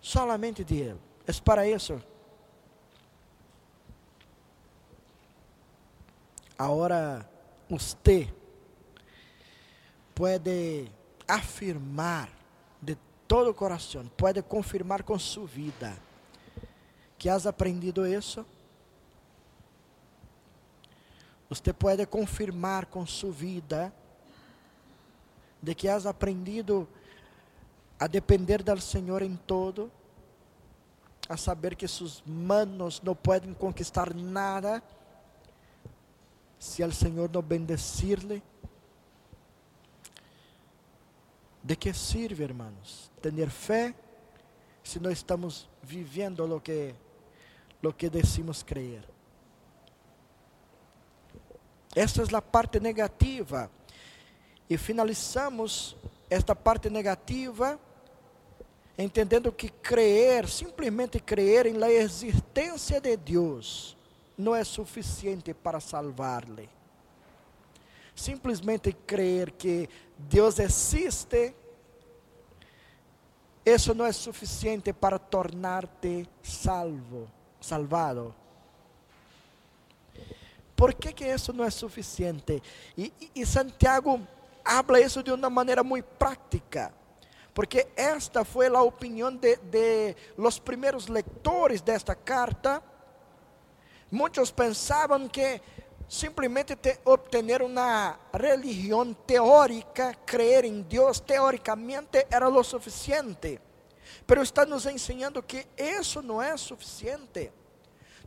[0.00, 1.00] Solamente de Ele.
[1.26, 2.02] É para isso
[6.62, 7.28] Ahora
[7.68, 8.28] usted
[10.14, 10.88] puede
[11.26, 12.28] afirmar
[12.80, 15.92] de todo coração, pode confirmar com sua vida
[17.18, 18.46] que has aprendido isso.
[21.54, 23.92] Você pode confirmar com sua vida
[25.60, 26.88] de que has aprendido
[28.00, 29.92] a depender do Senhor em todo,
[31.28, 34.82] a saber que suas manos não podem conquistar nada
[36.58, 38.42] se o Senhor não bendecir-lhe,
[41.62, 43.94] de que sirve, hermanos, ter fé
[44.82, 46.94] se não estamos vivendo lo que,
[47.98, 49.11] que decimos creer?
[51.94, 53.70] Esta é a parte negativa.
[54.68, 55.96] E finalizamos
[56.30, 57.78] esta parte negativa
[58.96, 63.96] entendendo que crer, simplesmente crer em la existência de Deus,
[64.36, 66.68] não é suficiente para salvar-lhe.
[68.14, 71.54] Simplesmente crer que Deus existe,
[73.64, 78.34] isso não é suficiente para tornar-te salvo, salvado.
[80.82, 82.60] Por que, que isso não é suficiente?
[82.96, 84.20] E Santiago
[84.64, 86.92] habla isso de uma maneira muito prática
[87.54, 92.82] porque esta foi a opinião de, de los primeiros lectores desta carta,
[94.10, 95.58] Muitos pensavam que
[96.06, 103.58] simplesmente obter uma religião teórica, crer em Deus teoricamente era o suficiente.
[104.26, 107.50] Pero está nos ensinando que isso não é suficiente.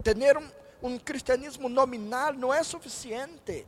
[0.02, 0.50] Ter um,
[0.82, 3.66] um cristianismo nominal não é suficiente.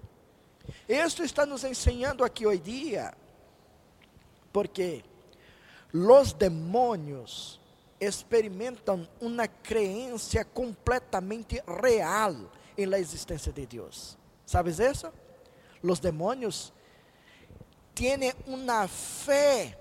[0.87, 3.13] Isso está nos ensinando aqui hoje dia.
[4.51, 5.03] Porque
[5.93, 7.59] os demônios
[7.99, 12.35] experimentam uma crença completamente real
[12.77, 14.17] em la existência de Deus.
[14.45, 15.11] ¿Sabes isso?
[15.81, 16.71] Os demônios
[17.95, 19.77] têm uma fé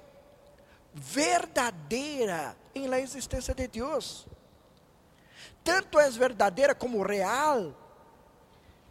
[0.94, 4.26] verdadeira em la existência de Deus.
[5.66, 7.74] Tanto é verdadeira como real,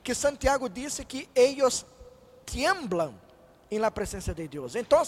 [0.04, 1.86] que Santiago disse que eles
[2.46, 3.18] tiemblam
[3.72, 4.76] em la presença de Deus.
[4.76, 5.02] Então,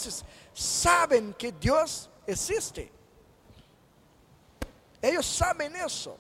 [0.56, 2.89] sabem que Deus existe.
[5.01, 6.17] Eles sabem isso.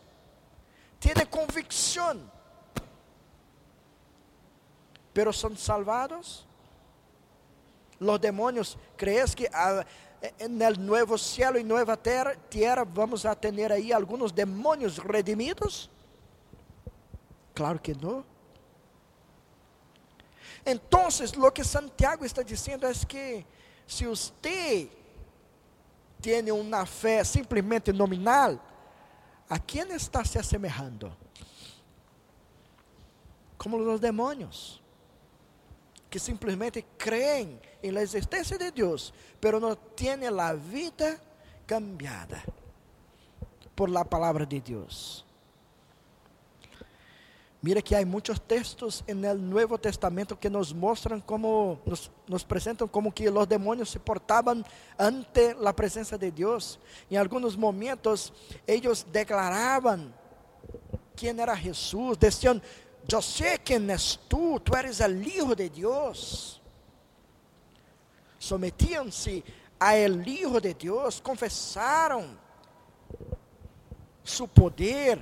[0.99, 2.29] Têm convicção.
[5.13, 6.45] Pero são salvados.
[8.01, 9.85] Los demônios, ¿crees que ah,
[10.49, 15.89] no novo céu e nova terra, terra vamos a ter aí alguns demônios redimidos?
[17.53, 18.23] Claro que não.
[20.65, 23.45] Então, o que Santiago está dizendo é que
[23.87, 24.89] se você
[26.21, 28.59] tem uma fé simplesmente nominal,
[29.49, 31.15] ¿a quién está se asemejando?
[33.57, 34.81] Como os demônios,
[36.71, 41.19] que creem em la existência de Deus, pero não têm a vida
[41.65, 42.43] cambiada
[43.75, 45.27] por la palavra de Deus.
[47.61, 52.87] Mira que há muitos textos no Novo Testamento que nos mostram como, nos, nos apresentam
[52.87, 54.63] como que os demônios se portavam
[54.97, 56.79] ante a presença de Deus.
[57.09, 58.31] Em alguns momentos,
[58.67, 60.13] eles declaravam
[61.15, 62.61] quem era Jesus, diziam:
[63.07, 66.61] yo sé quién es tú, tú eres el Hijo de Dios.
[68.37, 69.43] Sometíanse
[69.79, 72.37] a el Hijo de Dios, confesaron
[74.23, 75.19] su poder,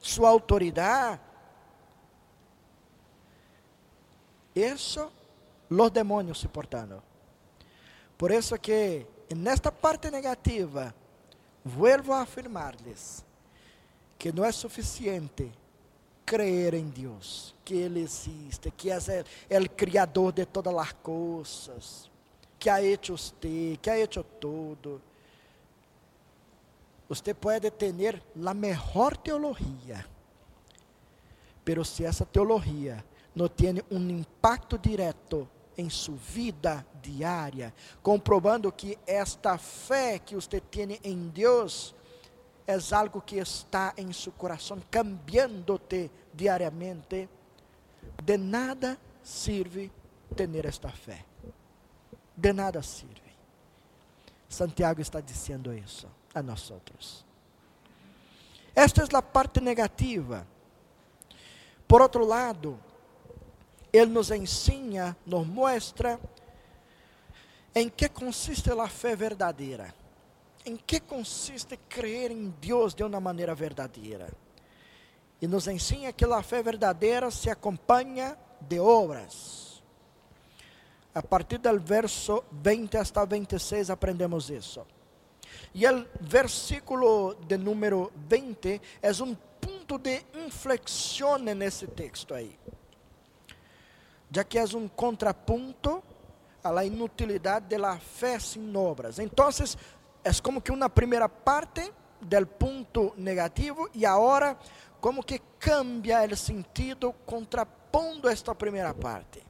[0.00, 1.20] su autoridad.
[4.54, 5.12] Eso
[5.68, 7.02] los demonios se portando.
[8.16, 10.92] Por eso que en esta parte negativa,
[11.62, 13.22] vuelvo a afirmarles
[14.18, 15.52] que no es suficiente
[16.30, 22.08] creer en Dios, que Ele existe, que é el Criador de todas as coisas,
[22.56, 25.02] que ha hecho usted, que ha hecho todo.
[27.08, 30.06] Usted pode ter a melhor teologia,
[31.64, 38.96] pero se essa teologia não tem um impacto direto em sua vida diária, comprovando que
[39.04, 41.92] esta fé que você tem em Deus
[42.68, 47.28] é algo que está em seu coração, cambiando-te diariamente,
[48.22, 49.90] de nada sirve
[50.36, 51.24] ter esta fé.
[52.36, 53.30] De nada sirve.
[54.48, 57.24] Santiago está dizendo isso a nós outros.
[58.74, 60.46] Esta é a parte negativa.
[61.86, 62.78] Por outro lado,
[63.92, 66.18] ele nos ensina, nos mostra
[67.74, 69.94] em que consiste a fé verdadeira.
[70.64, 74.30] Em que consiste crer em Deus de uma maneira verdadeira.
[75.40, 79.82] E nos ensina que a fé verdadeira se acompanha de obras.
[81.14, 84.86] A partir do verso 20 hasta 26 aprendemos isso.
[85.74, 92.58] E o versículo de número 20 é um ponto de inflexão nesse texto aí.
[94.30, 96.02] Já que é um contraponto
[96.62, 99.18] la inutilidade de la fé sem obras.
[99.18, 99.48] Então,
[100.22, 104.58] é como que uma primeira parte del ponto negativo e agora
[105.00, 109.42] como que cambia o sentido contrapondo esta primeira parte,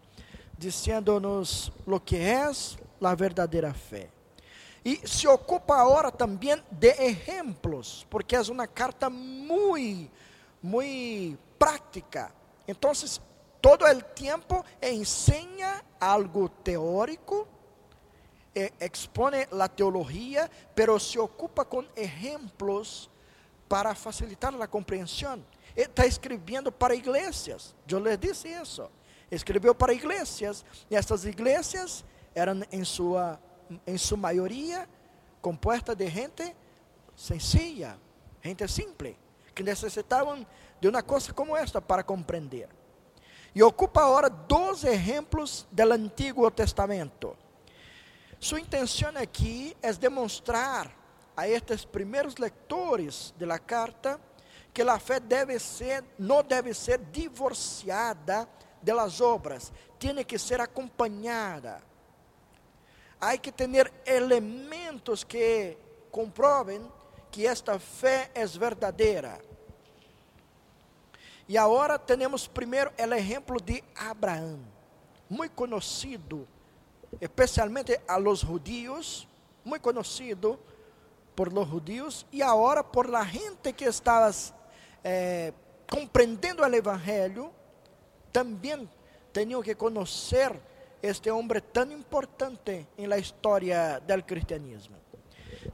[0.56, 2.50] dizendo-nos lo que é
[3.02, 4.08] a verdadeira fé.
[4.84, 10.10] E se ocupa agora também de exemplos, porque é uma carta muito,
[10.62, 12.32] muito prática.
[12.66, 12.92] Então,
[13.60, 17.46] todo o tempo ensina algo teórico,
[18.80, 23.10] expone a teologia, pero se ocupa com exemplos
[23.70, 25.46] para facilitar a compreensão.
[25.76, 27.72] Está escrevendo para igrejas.
[27.88, 28.90] Eu lhe disse isso.
[29.30, 30.64] Escreveu para igrejas.
[30.90, 32.04] E essas igrejas
[32.34, 33.40] eram, em sua
[33.86, 34.88] em sua maioria,
[35.40, 36.56] composta de gente
[37.14, 37.96] sencilla,
[38.42, 39.16] gente simple,
[39.54, 40.44] que necessitavam
[40.80, 42.68] de uma coisa como esta para compreender.
[43.54, 47.36] E ocupa agora dois exemplos do Antigo Testamento.
[48.40, 50.90] Sua intenção aqui é demonstrar
[51.40, 54.20] a estes primeiros leitores de la carta
[54.74, 58.46] que a fé deve ser, não deve ser divorciada
[58.82, 61.82] de las obras, tem que ser acompanhada
[63.18, 65.78] Há que ter elementos que
[66.10, 66.80] comprovem
[67.30, 69.40] que esta fé é verdadeira.
[71.48, 74.60] E agora temos primeiro o exemplo de Abraão,
[75.28, 76.46] muito conhecido,
[77.18, 79.26] especialmente a los judíos,
[79.64, 80.58] muito conhecido
[81.34, 84.30] por los judíos e agora por la gente que estava
[85.02, 85.52] eh,
[85.88, 87.52] compreendendo o evangelho,
[88.32, 88.88] também
[89.32, 90.60] tinham que conhecer
[91.02, 94.96] este hombre tan importante en la historia del cristianismo.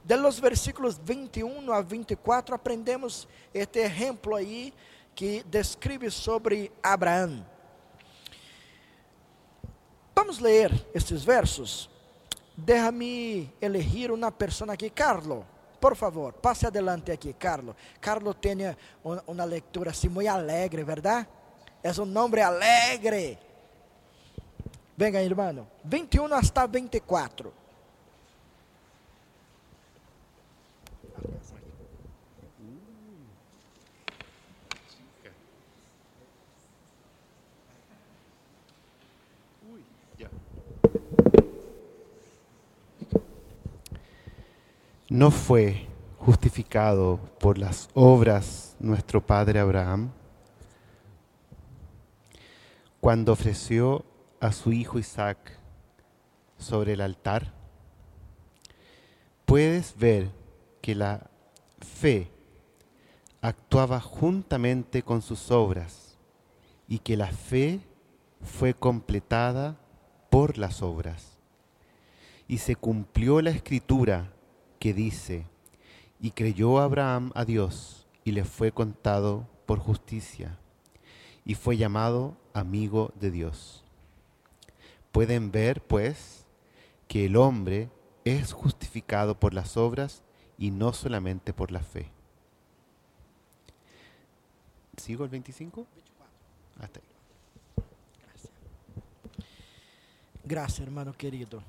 [0.05, 4.73] De los versículos 21 a 24 aprendemos este ejemplo ahí
[5.15, 7.45] que describe sobre Abraão.
[10.15, 11.91] Vamos ler estes versos.
[12.57, 15.45] Déjame elegir uma pessoa aqui, Carlos.
[15.79, 17.75] Por favor, passe adelante aqui, Carlos.
[18.01, 18.57] Carlos tem
[19.27, 21.29] uma leitura assim muito alegre, verdade?
[21.83, 23.39] É um nome alegre.
[24.97, 25.69] Venga, hermano.
[25.85, 27.53] 21 hasta 24.
[45.17, 45.87] ¿No fue
[46.19, 50.11] justificado por las obras nuestro padre Abraham
[53.01, 54.05] cuando ofreció
[54.41, 55.59] a su hijo Isaac
[56.59, 57.55] sobre el altar,
[59.47, 60.33] puedes ver
[60.83, 61.31] que la
[61.79, 62.31] fe
[63.41, 66.19] actuaba juntamente con sus obras
[66.89, 67.81] y que la fe
[68.43, 69.81] fue completada
[70.29, 71.39] por las obras.
[72.47, 74.36] Y se cumplió la escritura
[74.79, 75.47] que dice,
[76.21, 80.59] y creyó Abraham a Dios y le fue contado por justicia.
[81.47, 83.85] y fue llamado amigo de Dios.
[85.13, 86.45] Pueden ver, pues,
[87.07, 87.89] que el hombre
[88.25, 90.25] es justificado por las obras
[90.59, 92.11] y no solamente por la fe.
[94.97, 95.87] ¿Sigo el 25?
[96.81, 97.07] Hasta ahí.
[98.25, 98.53] Gracias.
[100.45, 101.63] Gracias, hermano querido.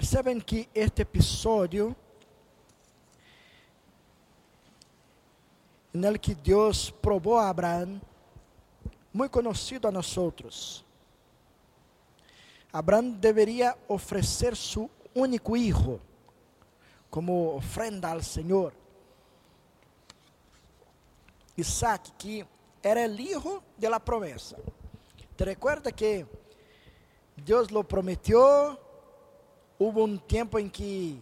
[0.00, 1.94] Percebem que este episódio,
[5.92, 8.00] em que Deus provou a Abraão,
[9.12, 10.82] muito conhecido a nós outros.
[12.72, 16.00] Abraão deveria oferecer seu único hijo
[17.10, 18.72] como ofrenda ao Senhor.
[21.58, 22.46] Isaac, que
[22.82, 24.56] era o hijo de la promesa.
[25.36, 26.26] Te recuerda que
[27.36, 28.78] Deus lo prometeu,
[29.80, 31.18] Hubo um tempo em que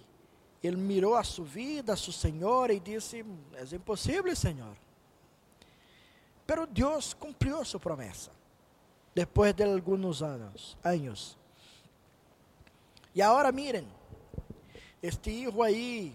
[0.61, 4.77] ele mirou a sua vida, a seu Senhor, e disse: É impossível, Senhor.
[6.45, 8.33] Pero Deus cumpriu sua promessa,
[9.15, 10.77] depois de alguns anos.
[10.83, 11.39] anos.
[13.15, 13.87] E agora miren,
[15.01, 16.13] este hijo aí,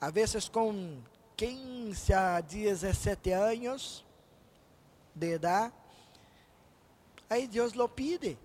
[0.00, 1.02] a vezes com
[1.36, 4.04] 15 a 17 anos
[5.12, 5.74] de idade,
[7.28, 8.38] aí Deus lo pide: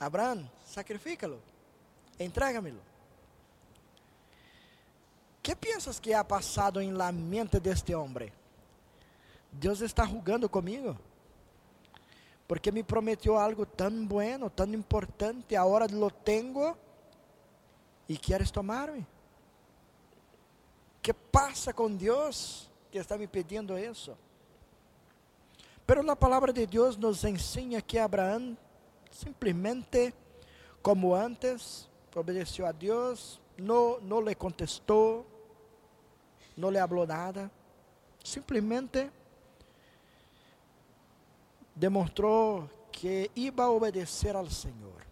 [0.00, 1.38] Abraão, sacrifícalo
[2.18, 2.80] entrégamelo.
[5.42, 8.30] que piensas que ha passado em la mente deste homem?
[9.50, 10.94] Deus está jugando comigo.
[12.46, 16.76] Porque me prometeu algo tão bueno, tão importante, agora lo tenho
[18.08, 19.06] e queres tomar-me.
[21.08, 24.14] que passa com Deus que está me pedindo isso?
[25.86, 28.54] Pero a palavra de Deus nos ensina que Abraão
[29.10, 30.12] simplesmente,
[30.82, 35.26] como antes, obedeceu a Deus, não, não lhe contestou,
[36.56, 37.50] não lhe falou nada,
[38.24, 39.10] simplesmente
[41.74, 45.06] demonstrou que iba a obedecer ao Senhor.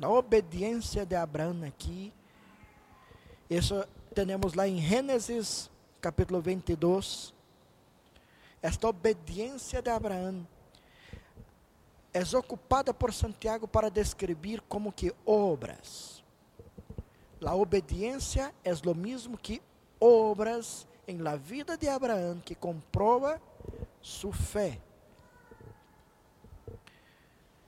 [0.00, 2.12] A obediência de Abraão aqui,
[3.50, 7.34] isso temos lá em Gênesis capítulo 22.
[8.62, 10.46] Esta obediência de Abraão
[12.12, 16.22] é ocupada por Santiago para descrever como que obras.
[17.44, 19.62] A obediência é o mesmo que
[20.00, 23.40] obras em la vida de Abraão que comprova
[24.00, 24.80] sua fé.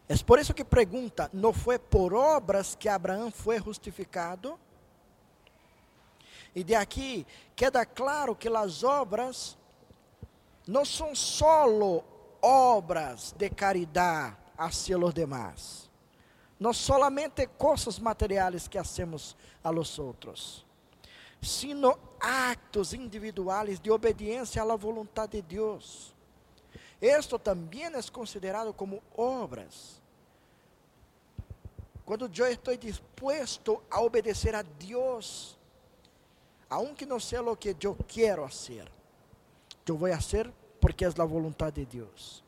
[0.09, 4.59] É por isso que pergunta: não foi por obras que Abraão foi justificado?
[6.53, 7.25] E de aqui
[7.55, 9.57] queda claro que as obras
[10.67, 12.05] não são solo
[12.43, 15.89] obras de caridade hacia los demás.
[16.59, 20.65] No solamente coisas materiais que hacemos a los outros,
[21.41, 26.15] sino actos individuais de obediência à vontade de Deus.
[27.01, 30.01] Esto também é considerado como obras.
[32.05, 35.57] Quando eu estou disposto a obedecer a Deus,
[36.69, 38.91] aunque não seja o que eu quero fazer,
[39.87, 42.43] eu vou fazer porque é a vontade de Deus.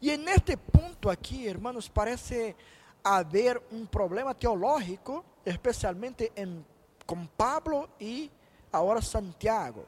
[0.00, 2.54] E neste ponto aqui, hermanos, parece
[3.02, 6.64] haver um problema teológico, especialmente em,
[7.06, 8.30] com Pablo e
[8.72, 9.86] agora Santiago.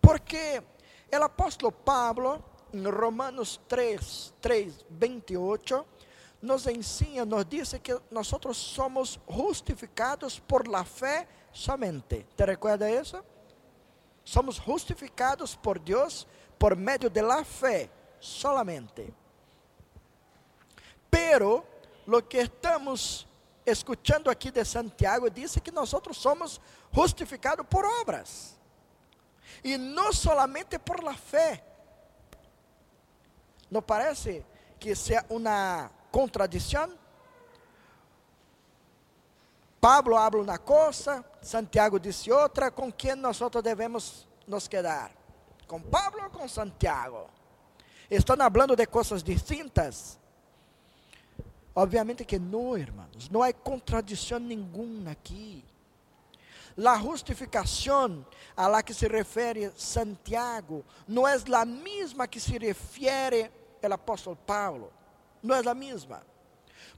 [0.00, 0.62] Porque
[1.12, 5.84] o apóstolo Pablo, em Romanos 3, 3, 28,
[6.42, 12.26] nos ensina, nos diz que nós somos justificados por la fé somente.
[12.36, 13.24] ¿Te recuerda isso?
[14.26, 16.26] Somos justificados por Deus
[16.58, 19.14] por meio de la fé solamente.
[21.08, 21.64] Pero
[22.04, 23.24] lo que estamos
[23.64, 26.60] escuchando aqui de Santiago diz que nós somos
[26.92, 28.56] justificados por obras
[29.62, 31.62] e não solamente por la fé.
[33.70, 34.44] ¿No parece
[34.80, 36.98] que seja uma contradição?
[39.80, 45.12] Pablo habla uma coisa, Santiago disse outra, com quem nós devemos nos quedar?
[45.66, 47.26] Com Pablo ou com Santiago?
[48.10, 50.18] Estão falando de coisas distintas?
[51.74, 53.28] Obviamente que não, irmãos.
[53.30, 55.62] Não há contradição nenhuma aqui.
[56.84, 58.24] A justificação
[58.56, 63.50] a la que se refere Santiago não é a mesma que se refere
[63.82, 64.92] o apóstolo Paulo.
[65.42, 66.22] Não é a mesma.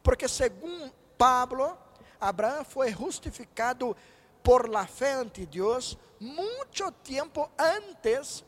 [0.03, 1.77] Porque, segundo Pablo,
[2.21, 3.97] Abraão foi justificado
[4.43, 8.45] por la fé ante Deus muito tempo antes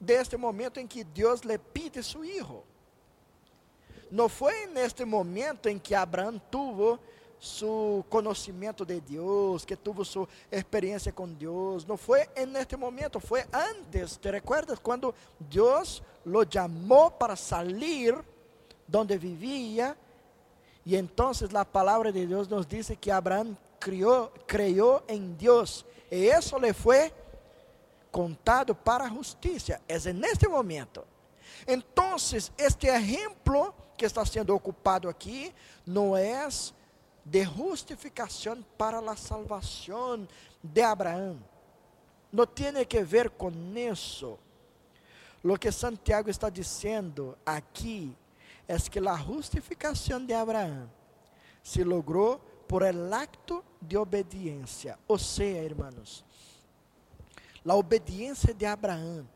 [0.00, 2.64] deste momento em que Deus lhe pide seu filho.
[4.10, 6.98] Não foi neste momento em que Abraão tuvo
[7.38, 11.84] su conhecimento de Deus, que tuvo sua experiência com Deus.
[11.84, 14.16] Não foi neste momento, foi antes.
[14.16, 18.16] ¿Te recuerdas quando Deus lo chamou para salir
[18.86, 19.96] donde vivia?
[20.84, 25.84] E então a palavra de Deus nos diz que Abraão criou, creyó em Deus.
[26.10, 27.12] E isso lhe foi
[28.10, 29.80] contado para a justiça.
[29.88, 31.04] É neste momento.
[31.66, 32.16] Então,
[32.58, 35.54] este exemplo que está sendo ocupado aqui
[35.86, 36.48] não é
[37.24, 40.26] de justificação para a salvação
[40.62, 41.38] de Abraão.
[42.32, 44.38] Não tem que ver com isso.
[45.44, 48.16] Lo que Santiago está dizendo aqui
[48.68, 50.90] é que a justificação de Abraão
[51.62, 54.98] se logrou por el acto de obediência.
[55.06, 56.24] Ou seja, irmãos,
[57.66, 59.28] a obediência de Abraão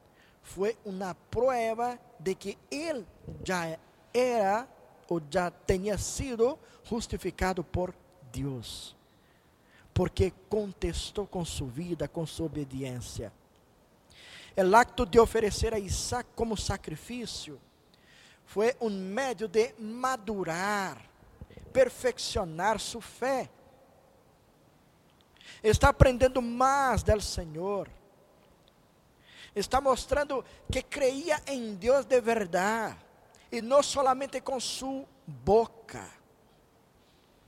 [0.43, 3.07] foi uma prova de que ele
[3.45, 3.79] já
[4.15, 4.69] era
[5.09, 7.95] ou já tinha sido justificado por
[8.33, 8.97] Deus,
[9.93, 13.33] porque contestou com sua vida, com sua obediência.
[14.57, 17.61] O acto de oferecer a Isaac como sacrifício
[18.47, 20.97] foi um meio de madurar,
[21.73, 23.51] perfeccionar sua fé.
[25.63, 27.89] Está aprendendo mais do Senhor.
[29.55, 32.97] Está mostrando que creia em Deus de verdade
[33.51, 36.07] e não solamente com sua boca.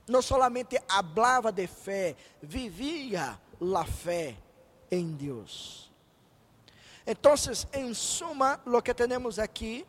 [0.07, 3.39] Não solamente falava de fé, vivia
[3.75, 4.35] a fé
[4.91, 5.89] em Deus.
[7.05, 7.33] Então,
[7.73, 9.85] em suma, o que temos aqui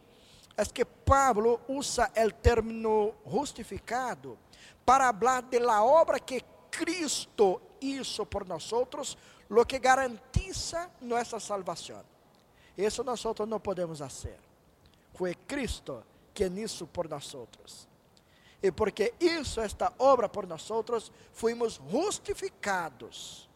[0.60, 4.38] é que Pablo usa o término justificado
[4.84, 8.70] para falar de la obra que Cristo hizo por nós,
[9.48, 12.04] lo que garantiza nossa salvação.
[12.76, 14.38] Isso nós não podemos fazer.
[15.14, 16.04] Foi Cristo
[16.34, 17.34] quien hizo por nós.
[18.62, 20.68] E porque hizo esta obra por nós,
[21.32, 23.48] fuimos justificados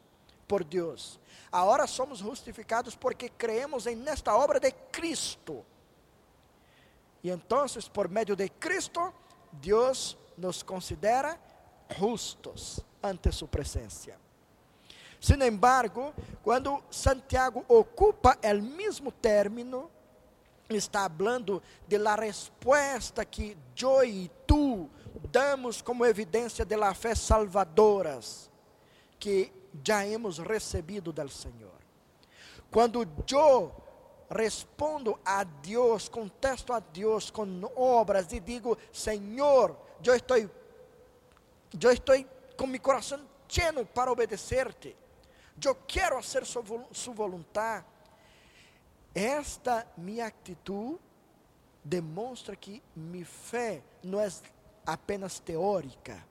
[0.49, 1.21] por Deus.
[1.53, 5.65] Agora somos justificados porque creemos em nesta obra de Cristo.
[7.25, 9.13] E então, por meio de Cristo,
[9.51, 11.41] Deus nos considera
[11.99, 14.13] justos ante sua presença.
[15.19, 16.13] Sin embargo,
[16.43, 19.91] quando Santiago ocupa o mesmo término,
[20.69, 24.91] está falando de la resposta que eu e tu
[25.33, 28.51] damos como evidência de la fé salvadoras
[29.19, 29.51] que
[29.83, 31.73] já hemos recebido do Senhor.
[32.71, 33.03] Quando
[33.33, 33.84] eu
[34.31, 37.47] respondo a Deus, contesto a Deus com
[37.77, 42.25] obras e digo, Senhor, eu estou, eu estou
[42.57, 44.97] com meu coração lleno para obedecer-te.
[45.65, 46.63] Eu quero fazer sua
[47.15, 47.85] vontade
[49.15, 50.99] esta minha atitude
[51.85, 54.29] demonstra que minha fé não é
[54.85, 56.27] apenas teórica,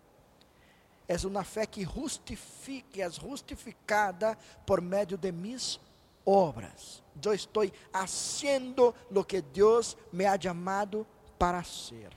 [1.08, 5.80] é uma fé que justifica, é justificada por meio de mis
[6.26, 7.04] obras.
[7.24, 11.06] Eu estou fazendo o que Deus me ha chamado
[11.38, 12.10] para ser.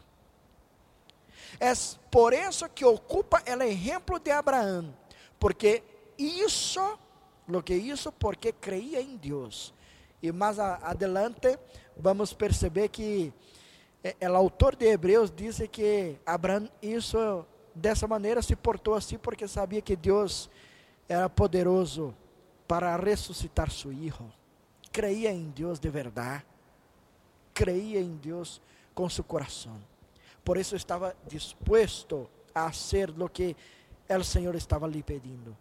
[1.61, 1.73] É
[2.11, 4.95] por isso que ocupa o exemplo de Abraão,
[5.39, 5.83] porque
[6.19, 6.99] isso,
[7.47, 9.73] lo que isso, porque creía em Deus
[10.23, 11.59] e mais adelante
[11.97, 13.33] vamos perceber que
[14.21, 17.45] o autor de Hebreus diz que Abraão isso
[17.75, 20.49] dessa maneira se portou assim porque sabia que Deus
[21.09, 22.15] era poderoso
[22.67, 24.33] para ressuscitar seu filho.
[24.93, 26.45] Creia em Deus de verdade.
[27.53, 28.61] Creia em Deus
[28.95, 29.81] com seu coração.
[30.45, 33.57] Por isso estava disposto a fazer o que
[34.09, 35.57] o Senhor estava lhe pedindo.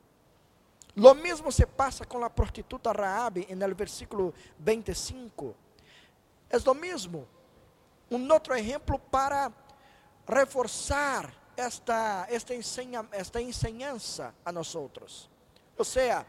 [0.95, 5.53] Lo mismo se pasa con la prostituta Raabe en el versículo 25.
[6.49, 7.25] Es lo mismo.
[8.09, 9.51] Un otro ejemplo para
[10.25, 15.29] reforzar esta, esta, enseña, esta enseñanza a nosotros.
[15.77, 16.25] O sea,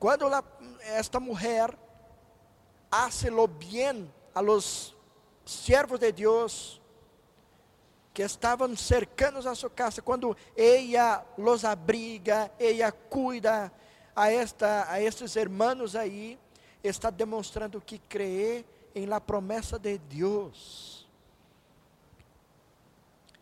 [0.00, 0.42] cuando la,
[0.96, 1.76] esta mujer
[2.90, 4.96] hace lo bien a los
[5.44, 6.80] siervos de Dios
[8.14, 13.70] que estavam cercanos a sua casa, quando ela los abriga, ela cuida
[14.16, 16.38] a, esta, a estes hermanos aí,
[16.82, 21.06] está demonstrando que crê em la promessa de Deus.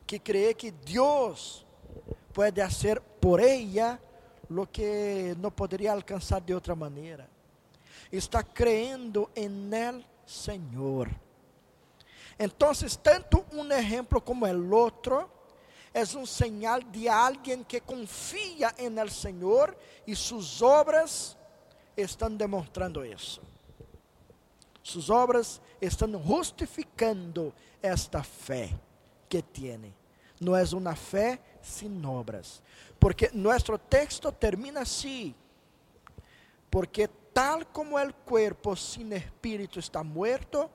[0.05, 1.65] Que crê que Deus
[2.33, 4.01] pode fazer por ella
[4.51, 7.29] lo que não poderia alcançar de outra maneira.
[8.11, 11.11] Está crendo em el Senhor.
[12.39, 12.73] Então,
[13.03, 15.29] tanto um exemplo como o outro,
[15.93, 19.77] é um sinal de alguém que confia en el Senhor
[20.07, 21.37] e suas obras
[21.97, 23.43] estão demonstrando isso.
[24.83, 28.71] Suas obras estão justificando esta fé
[29.29, 29.95] que tem.
[30.41, 32.63] Não é uma fé sin obras.
[32.99, 35.35] Porque nuestro texto termina así.
[36.71, 40.71] Porque tal como el cuerpo sin espíritu está muerto,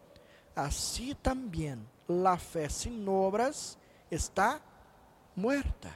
[0.55, 3.78] así también la fe sin obras
[4.09, 4.61] está
[5.36, 5.95] muerta.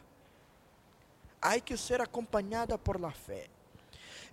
[1.39, 3.49] Hay que ser acompañada por la fe.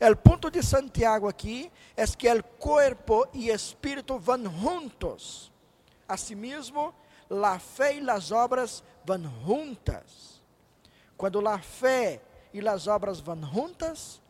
[0.00, 5.52] El punto de Santiago aquí es que el cuerpo y espíritu van juntos.
[6.08, 6.94] Asimismo,
[7.28, 10.33] la fe y las obras van juntas.
[11.16, 12.20] Cuando la fe
[12.52, 14.20] y las obras van juntas,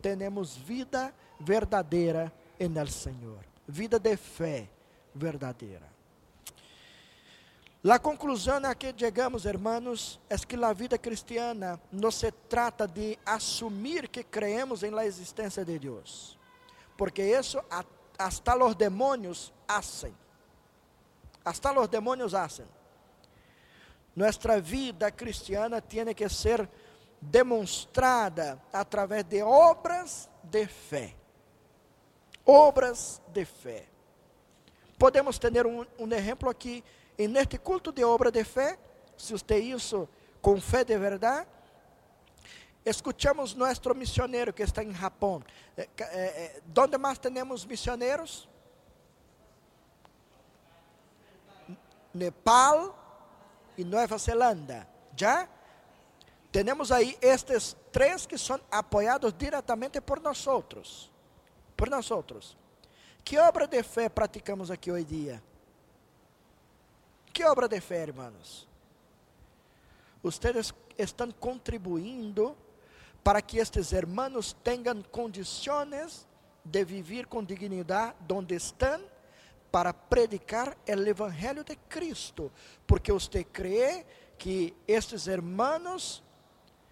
[0.00, 3.44] tenemos vida verdadeira en el Señor.
[3.66, 4.68] Vida de fe
[5.14, 5.96] verdadeira.
[7.88, 13.16] A conclusão a que chegamos, hermanos, é que a vida cristiana não se trata de
[13.24, 16.36] assumir que creemos em la existência de Deus,
[16.96, 17.62] porque isso
[18.18, 20.12] hasta os demônios hacen.
[21.44, 22.66] Hasta os demônios hacen.
[24.16, 26.66] Nuestra vida cristiana tem que ser
[27.20, 31.14] demonstrada através de obras de fé.
[32.46, 33.86] Obras de fé.
[34.98, 36.82] Podemos ter um, um exemplo aqui
[37.18, 38.78] neste culto de obra de fé,
[39.18, 40.08] se você isso
[40.40, 41.46] com fé de verdade,
[42.86, 45.42] escuchamos nosso missionário que está em Japão.
[45.76, 48.48] Eh, eh, eh, ¿Dónde mais temos missioneiros?
[52.14, 53.05] Nepal
[53.76, 54.86] e Nova Zelândia.
[55.16, 55.48] Já?
[56.50, 61.10] Temos aí estes três que são apoiados diretamente por nós outros.
[61.76, 62.56] Por nós outros.
[63.24, 65.42] Que obra de fé praticamos aqui hoje dia?
[67.32, 68.66] Que obra de fé, hermanos?
[70.22, 72.56] Ustedes estão contribuindo
[73.22, 76.26] para que estes hermanos tenham condições
[76.64, 79.00] de viver com dignidade onde estão
[79.70, 82.50] para predicar o evangelho de Cristo,
[82.86, 84.06] porque você crê
[84.38, 86.22] que estes hermanos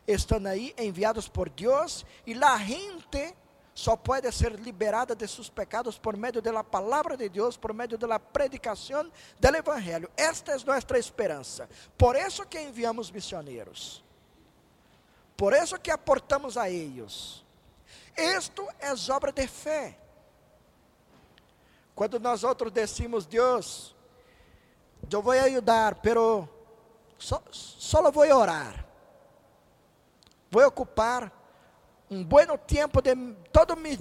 [0.06, 3.34] estão aí enviados por Deus e a gente
[3.74, 7.98] só pode ser liberada de seus pecados por meio da palavra de Deus, por meio
[7.98, 9.10] da predicação
[9.40, 10.08] do Evangelho.
[10.16, 11.68] Esta é nossa esperança.
[11.98, 14.04] Por isso que enviamos missioneiros.
[15.36, 17.44] Por isso que aportamos a eles.
[18.16, 19.98] Isto é obra de fé.
[21.94, 23.94] Quando nós outros decimos, Deus,
[25.10, 26.48] eu vou ajudar, pero
[27.18, 28.84] só, só vou orar.
[30.50, 31.32] Vou ocupar
[32.10, 33.14] um bom tempo de
[33.52, 33.98] todos mis,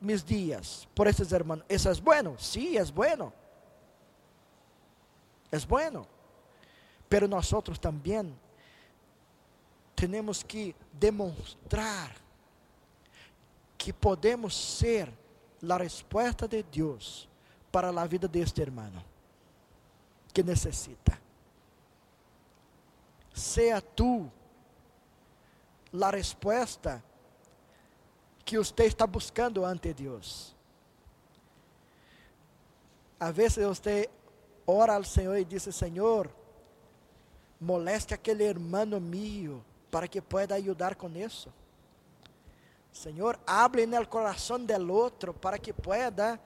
[0.00, 1.62] mis dias por esses irmãos.
[1.68, 2.36] Isso é bueno?
[2.38, 3.32] Sí, é bueno.
[5.50, 6.06] É bueno.
[7.08, 8.38] Pero nós também
[9.96, 12.14] temos que demonstrar
[13.76, 15.12] que podemos ser
[15.68, 17.29] a resposta de Deus
[17.70, 18.90] para a vida deste irmão
[20.32, 21.20] que necessita.
[23.32, 24.30] Seja tu
[26.00, 27.02] a resposta
[28.44, 30.54] que você está buscando ante Deus.
[33.18, 34.08] Às vezes você
[34.66, 36.30] ora ao Senhor e diz: Senhor,
[37.60, 41.52] moleste aquele hermano mío para que pueda ajudar com isso.
[42.92, 46.40] Senhor, hable no coração del outro para que pueda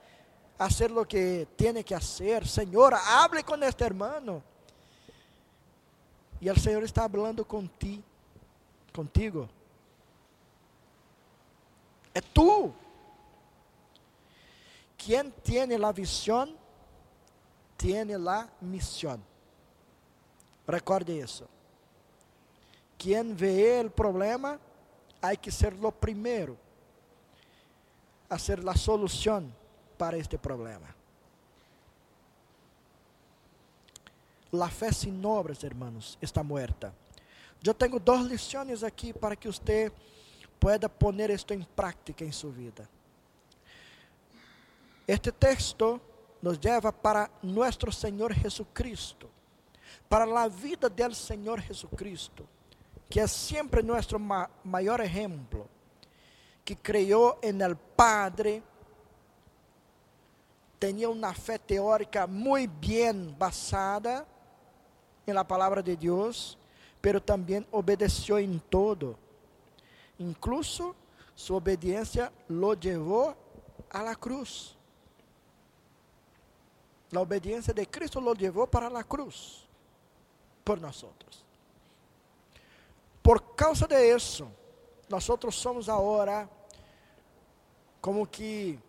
[0.57, 2.47] hacer lo que tiene que hacer.
[2.47, 4.43] Senhor, hable com este hermano.
[6.41, 8.03] E o Senhor está falando contigo,
[8.93, 9.49] contigo.
[12.13, 12.73] É tu.
[14.97, 16.57] Quem tem a visão,
[17.77, 19.21] tem a missão.
[20.67, 21.47] Recorde isso.
[22.97, 24.59] Quem vê o problema,
[25.21, 26.57] há que ser o primeiro
[28.29, 29.53] a ser solução
[29.97, 30.93] para este problema.
[34.51, 36.93] La fé sin obras, hermanos, está muerta.
[37.65, 39.91] Eu tenho duas lições aqui para que você
[40.59, 42.87] pueda poner esto en práctica en su vida.
[45.07, 45.99] Este texto
[46.41, 49.29] nos lleva para nuestro Señor Jesucristo,
[50.07, 52.45] para la vida del Señor Jesucristo,
[53.09, 55.67] que es siempre nuestro ma mayor ejemplo,
[56.63, 58.61] que creyó en el Padre,
[60.79, 64.25] tenía una fe teórica muy bien basada
[65.25, 66.57] en la palabra de Dios,
[67.01, 69.25] pero también obedeció en todo
[70.19, 70.95] Incluso
[71.35, 73.35] sua obediência lo levou
[73.89, 74.77] a la cruz.
[77.13, 79.67] A obediência de Cristo lo levou para la cruz
[80.63, 81.05] por nós.
[83.21, 84.49] Por causa de isso,
[85.09, 86.49] nós somos agora
[88.01, 88.79] como que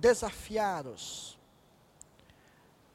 [0.00, 1.36] desafiados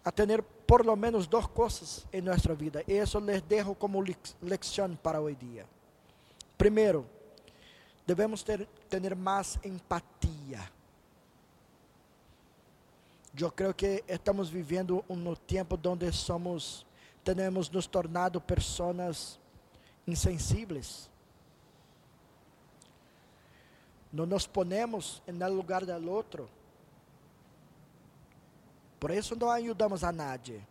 [0.03, 2.81] a ter por lo menos dos cosas en nuestra vida.
[2.87, 4.03] Y eso les dejo como
[4.41, 5.65] lección para hoy día.
[6.57, 7.05] Primero,
[8.05, 10.71] debemos ter, tener más empatía.
[13.37, 16.85] Eu creio que estamos vivendo um tempo onde somos,
[17.23, 19.39] temos nos tornado pessoas
[20.05, 21.09] insensíveis.
[24.11, 26.49] Não nos ponemos no lugar do outro.
[29.01, 30.61] Por isso não ajudamos a nadie.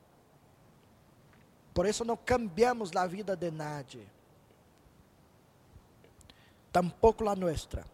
[1.75, 4.07] Por isso não cambiamos a vida de nadie.
[6.71, 7.85] Tampouco a nossa.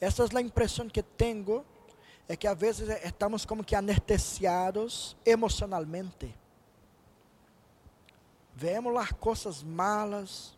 [0.00, 1.62] Essa é a impressão que tenho
[2.26, 6.34] é que às vezes estamos como que anestesiados emocionalmente.
[8.54, 10.56] Vemos as coisas malas,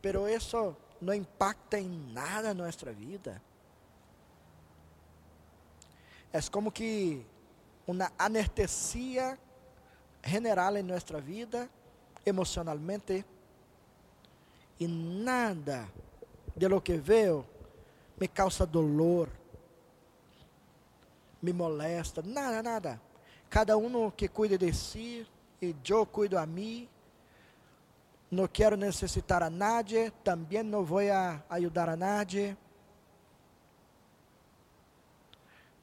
[0.00, 3.42] pero isso não impacta em nada nossa vida.
[6.32, 7.26] É como que
[7.90, 9.38] uma anestesia
[10.24, 11.68] general em nossa vida,
[12.24, 13.24] emocionalmente,
[14.78, 15.88] e nada
[16.56, 17.44] de lo que veo
[18.18, 19.28] me causa dolor,
[21.42, 23.00] me molesta, nada, nada.
[23.48, 25.26] Cada um que cuide de si
[25.60, 26.88] e eu cuido a mim.
[28.30, 32.56] Não quero necessitar a nadie, também não vou a ajudar a nadie.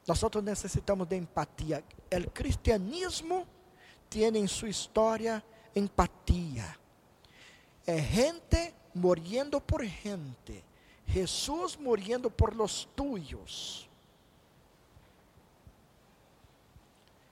[0.06, 1.84] Nós necessitamos de empatia.
[2.10, 3.46] O cristianismo
[4.08, 5.42] tem em sua história
[5.74, 6.76] empatia.
[7.86, 10.64] É gente morrendo por gente.
[11.06, 13.88] Jesus morrendo por los tuyos.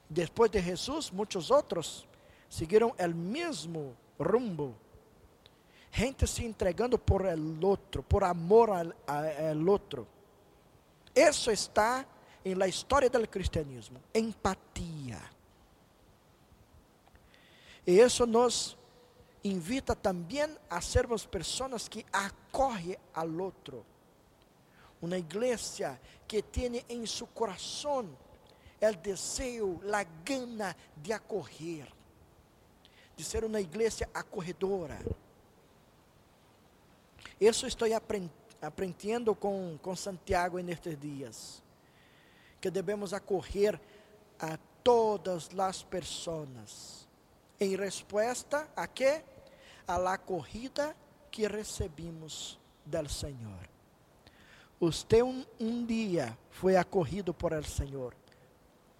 [0.08, 2.06] Depois de Jesus, muitos outros
[2.48, 4.74] seguiram o mesmo rumbo.
[5.90, 10.06] Gente se entregando por el outro, por amor al, al outro.
[11.14, 12.06] Isso está
[12.46, 15.20] em la história do cristianismo, empatia.
[17.84, 18.78] E isso nos
[19.42, 23.84] invita também a sermos pessoas que acorrem ao outro.
[25.02, 28.08] Uma igreja que tem em seu coração
[28.80, 31.88] o desejo, a gana de acorrer,
[33.16, 35.04] de ser uma igreja acorredora.
[37.40, 37.88] Isso estou
[38.62, 41.65] aprendendo com, com Santiago nestes dias,
[42.66, 43.80] que devemos acorrer
[44.40, 47.08] a todas as pessoas,
[47.60, 49.22] em resposta a quê?
[49.86, 50.96] A la corrida
[51.30, 53.68] que recebimos do Senhor.
[54.80, 58.12] Você um, um dia foi acorrido por el Senhor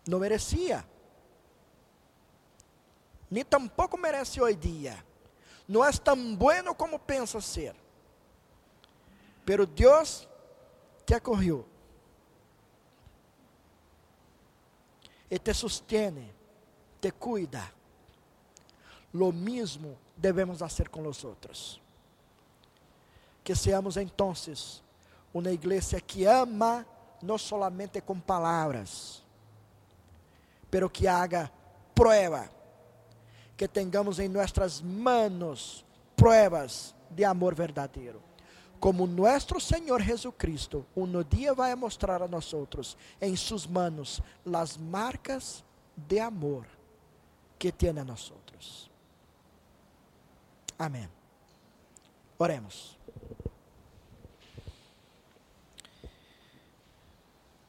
[0.07, 0.89] não merecia.
[3.29, 5.05] Nem tampouco merece hoje dia.
[5.67, 7.75] Não é tão bueno como pensa ser.
[9.45, 10.29] Pero Deus
[11.05, 11.65] te acorrió.
[15.31, 16.33] E te sustene,
[17.01, 17.73] te cuida.
[19.13, 21.81] Lo mesmo devemos fazer com os outros.
[23.43, 24.33] Que seamos então
[25.33, 26.87] uma igreja que ama
[27.23, 29.23] não solamente com palavras,
[30.71, 31.51] pero que haga
[31.95, 32.51] prueba,
[33.57, 38.26] que tengamos em nossas manos pruebas de amor verdadeiro.
[38.79, 44.21] Como nosso Senhor Jesucristo, um dia vai mostrar a nós outros em suas manos
[44.53, 45.65] as marcas
[45.97, 46.67] de amor
[47.59, 48.91] que tem a nós outros.
[50.79, 51.09] Amém.
[52.39, 52.99] Oremos.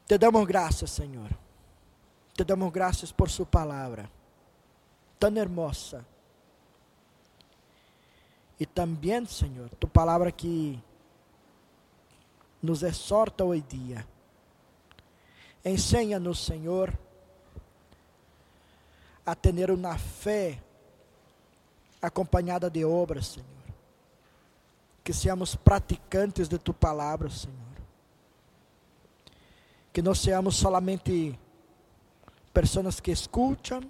[0.05, 1.47] Te damos graças, Senhor
[2.37, 4.07] te damos graças por Sua palavra,
[5.19, 6.05] tão hermosa.
[8.59, 10.79] E também, Senhor, Tu palavra que
[12.67, 14.05] nos exorta hoje dia.
[15.63, 16.93] Ensina-nos, Senhor,
[19.25, 20.61] a ter uma fé
[22.01, 23.47] acompanhada de obras, Senhor.
[25.01, 27.55] Que seamos praticantes de Tu palavra, Senhor.
[29.93, 31.39] Que não seamos solamente
[32.53, 33.81] pessoas que escutam,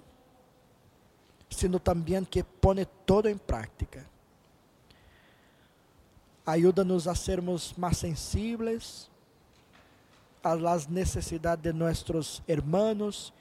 [1.50, 4.06] sino também que põem todo em prática.
[6.48, 9.10] Ajuda-nos a sermos mais sensíveis
[10.42, 13.32] às necessidades de nossos hermanos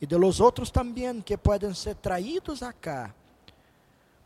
[0.00, 3.14] e de los outros também que podem ser traídos acá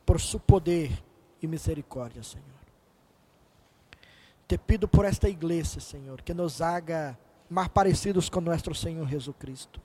[0.07, 1.03] por su poder
[1.43, 2.47] e misericórdia, Senhor.
[4.47, 7.19] Te pido por esta igreja, Senhor, que nos haga
[7.49, 9.81] mais parecidos com nosso Senhor Jesus Cristo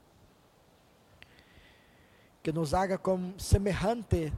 [2.46, 4.32] que nos haga como semejante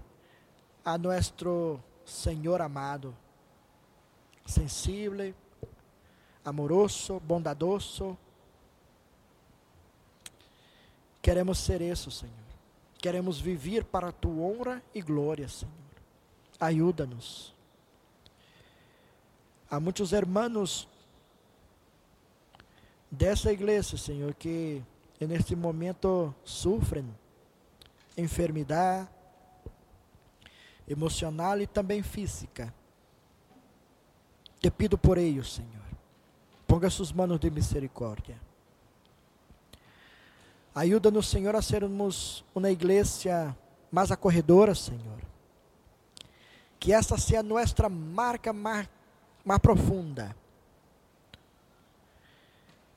[0.86, 3.14] a nuestro Señor amado,
[4.48, 5.36] sensible,
[6.44, 8.18] amoroso, bondadoso.
[11.22, 12.34] Queremos ser isso, Senhor.
[12.98, 15.74] Queremos viver para a tua honra e glória, Senhor.
[16.60, 17.54] Ajuda-nos.
[19.70, 20.88] Há muitos irmãos
[23.12, 24.82] dessa igreja, Senhor, que
[25.20, 27.06] neste momento sofrem
[28.16, 29.10] enfermidade
[30.88, 32.74] emocional e também física.
[34.60, 35.88] Te pido por eles, Senhor.
[36.66, 38.40] Ponga suas mãos de misericórdia.
[40.74, 43.56] Ajuda-nos, Senhor, a sermos uma igreja
[43.92, 45.22] mais acorredora, Senhor.
[46.80, 48.88] Que essa seja a nossa marca mais,
[49.62, 50.36] profunda.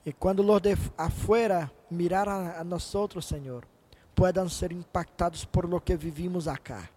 [0.04, 3.66] E quando os de afuera mirar a, a nós outros, Senhor,
[4.14, 6.90] puedan ser impactados por lo que vivimos acá.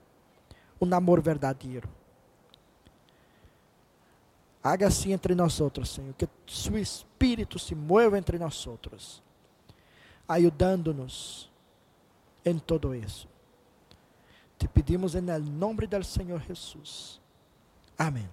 [0.81, 1.87] Um amor verdadeiro.
[4.63, 9.21] Haga assim entre nós outros, Senhor, que seu Espírito se mova entre nós outros,
[10.27, 11.51] ajudando-nos
[12.45, 13.27] em todo isso.
[14.57, 17.19] Te pedimos em nome do Senhor Jesus.
[17.97, 18.29] Amém.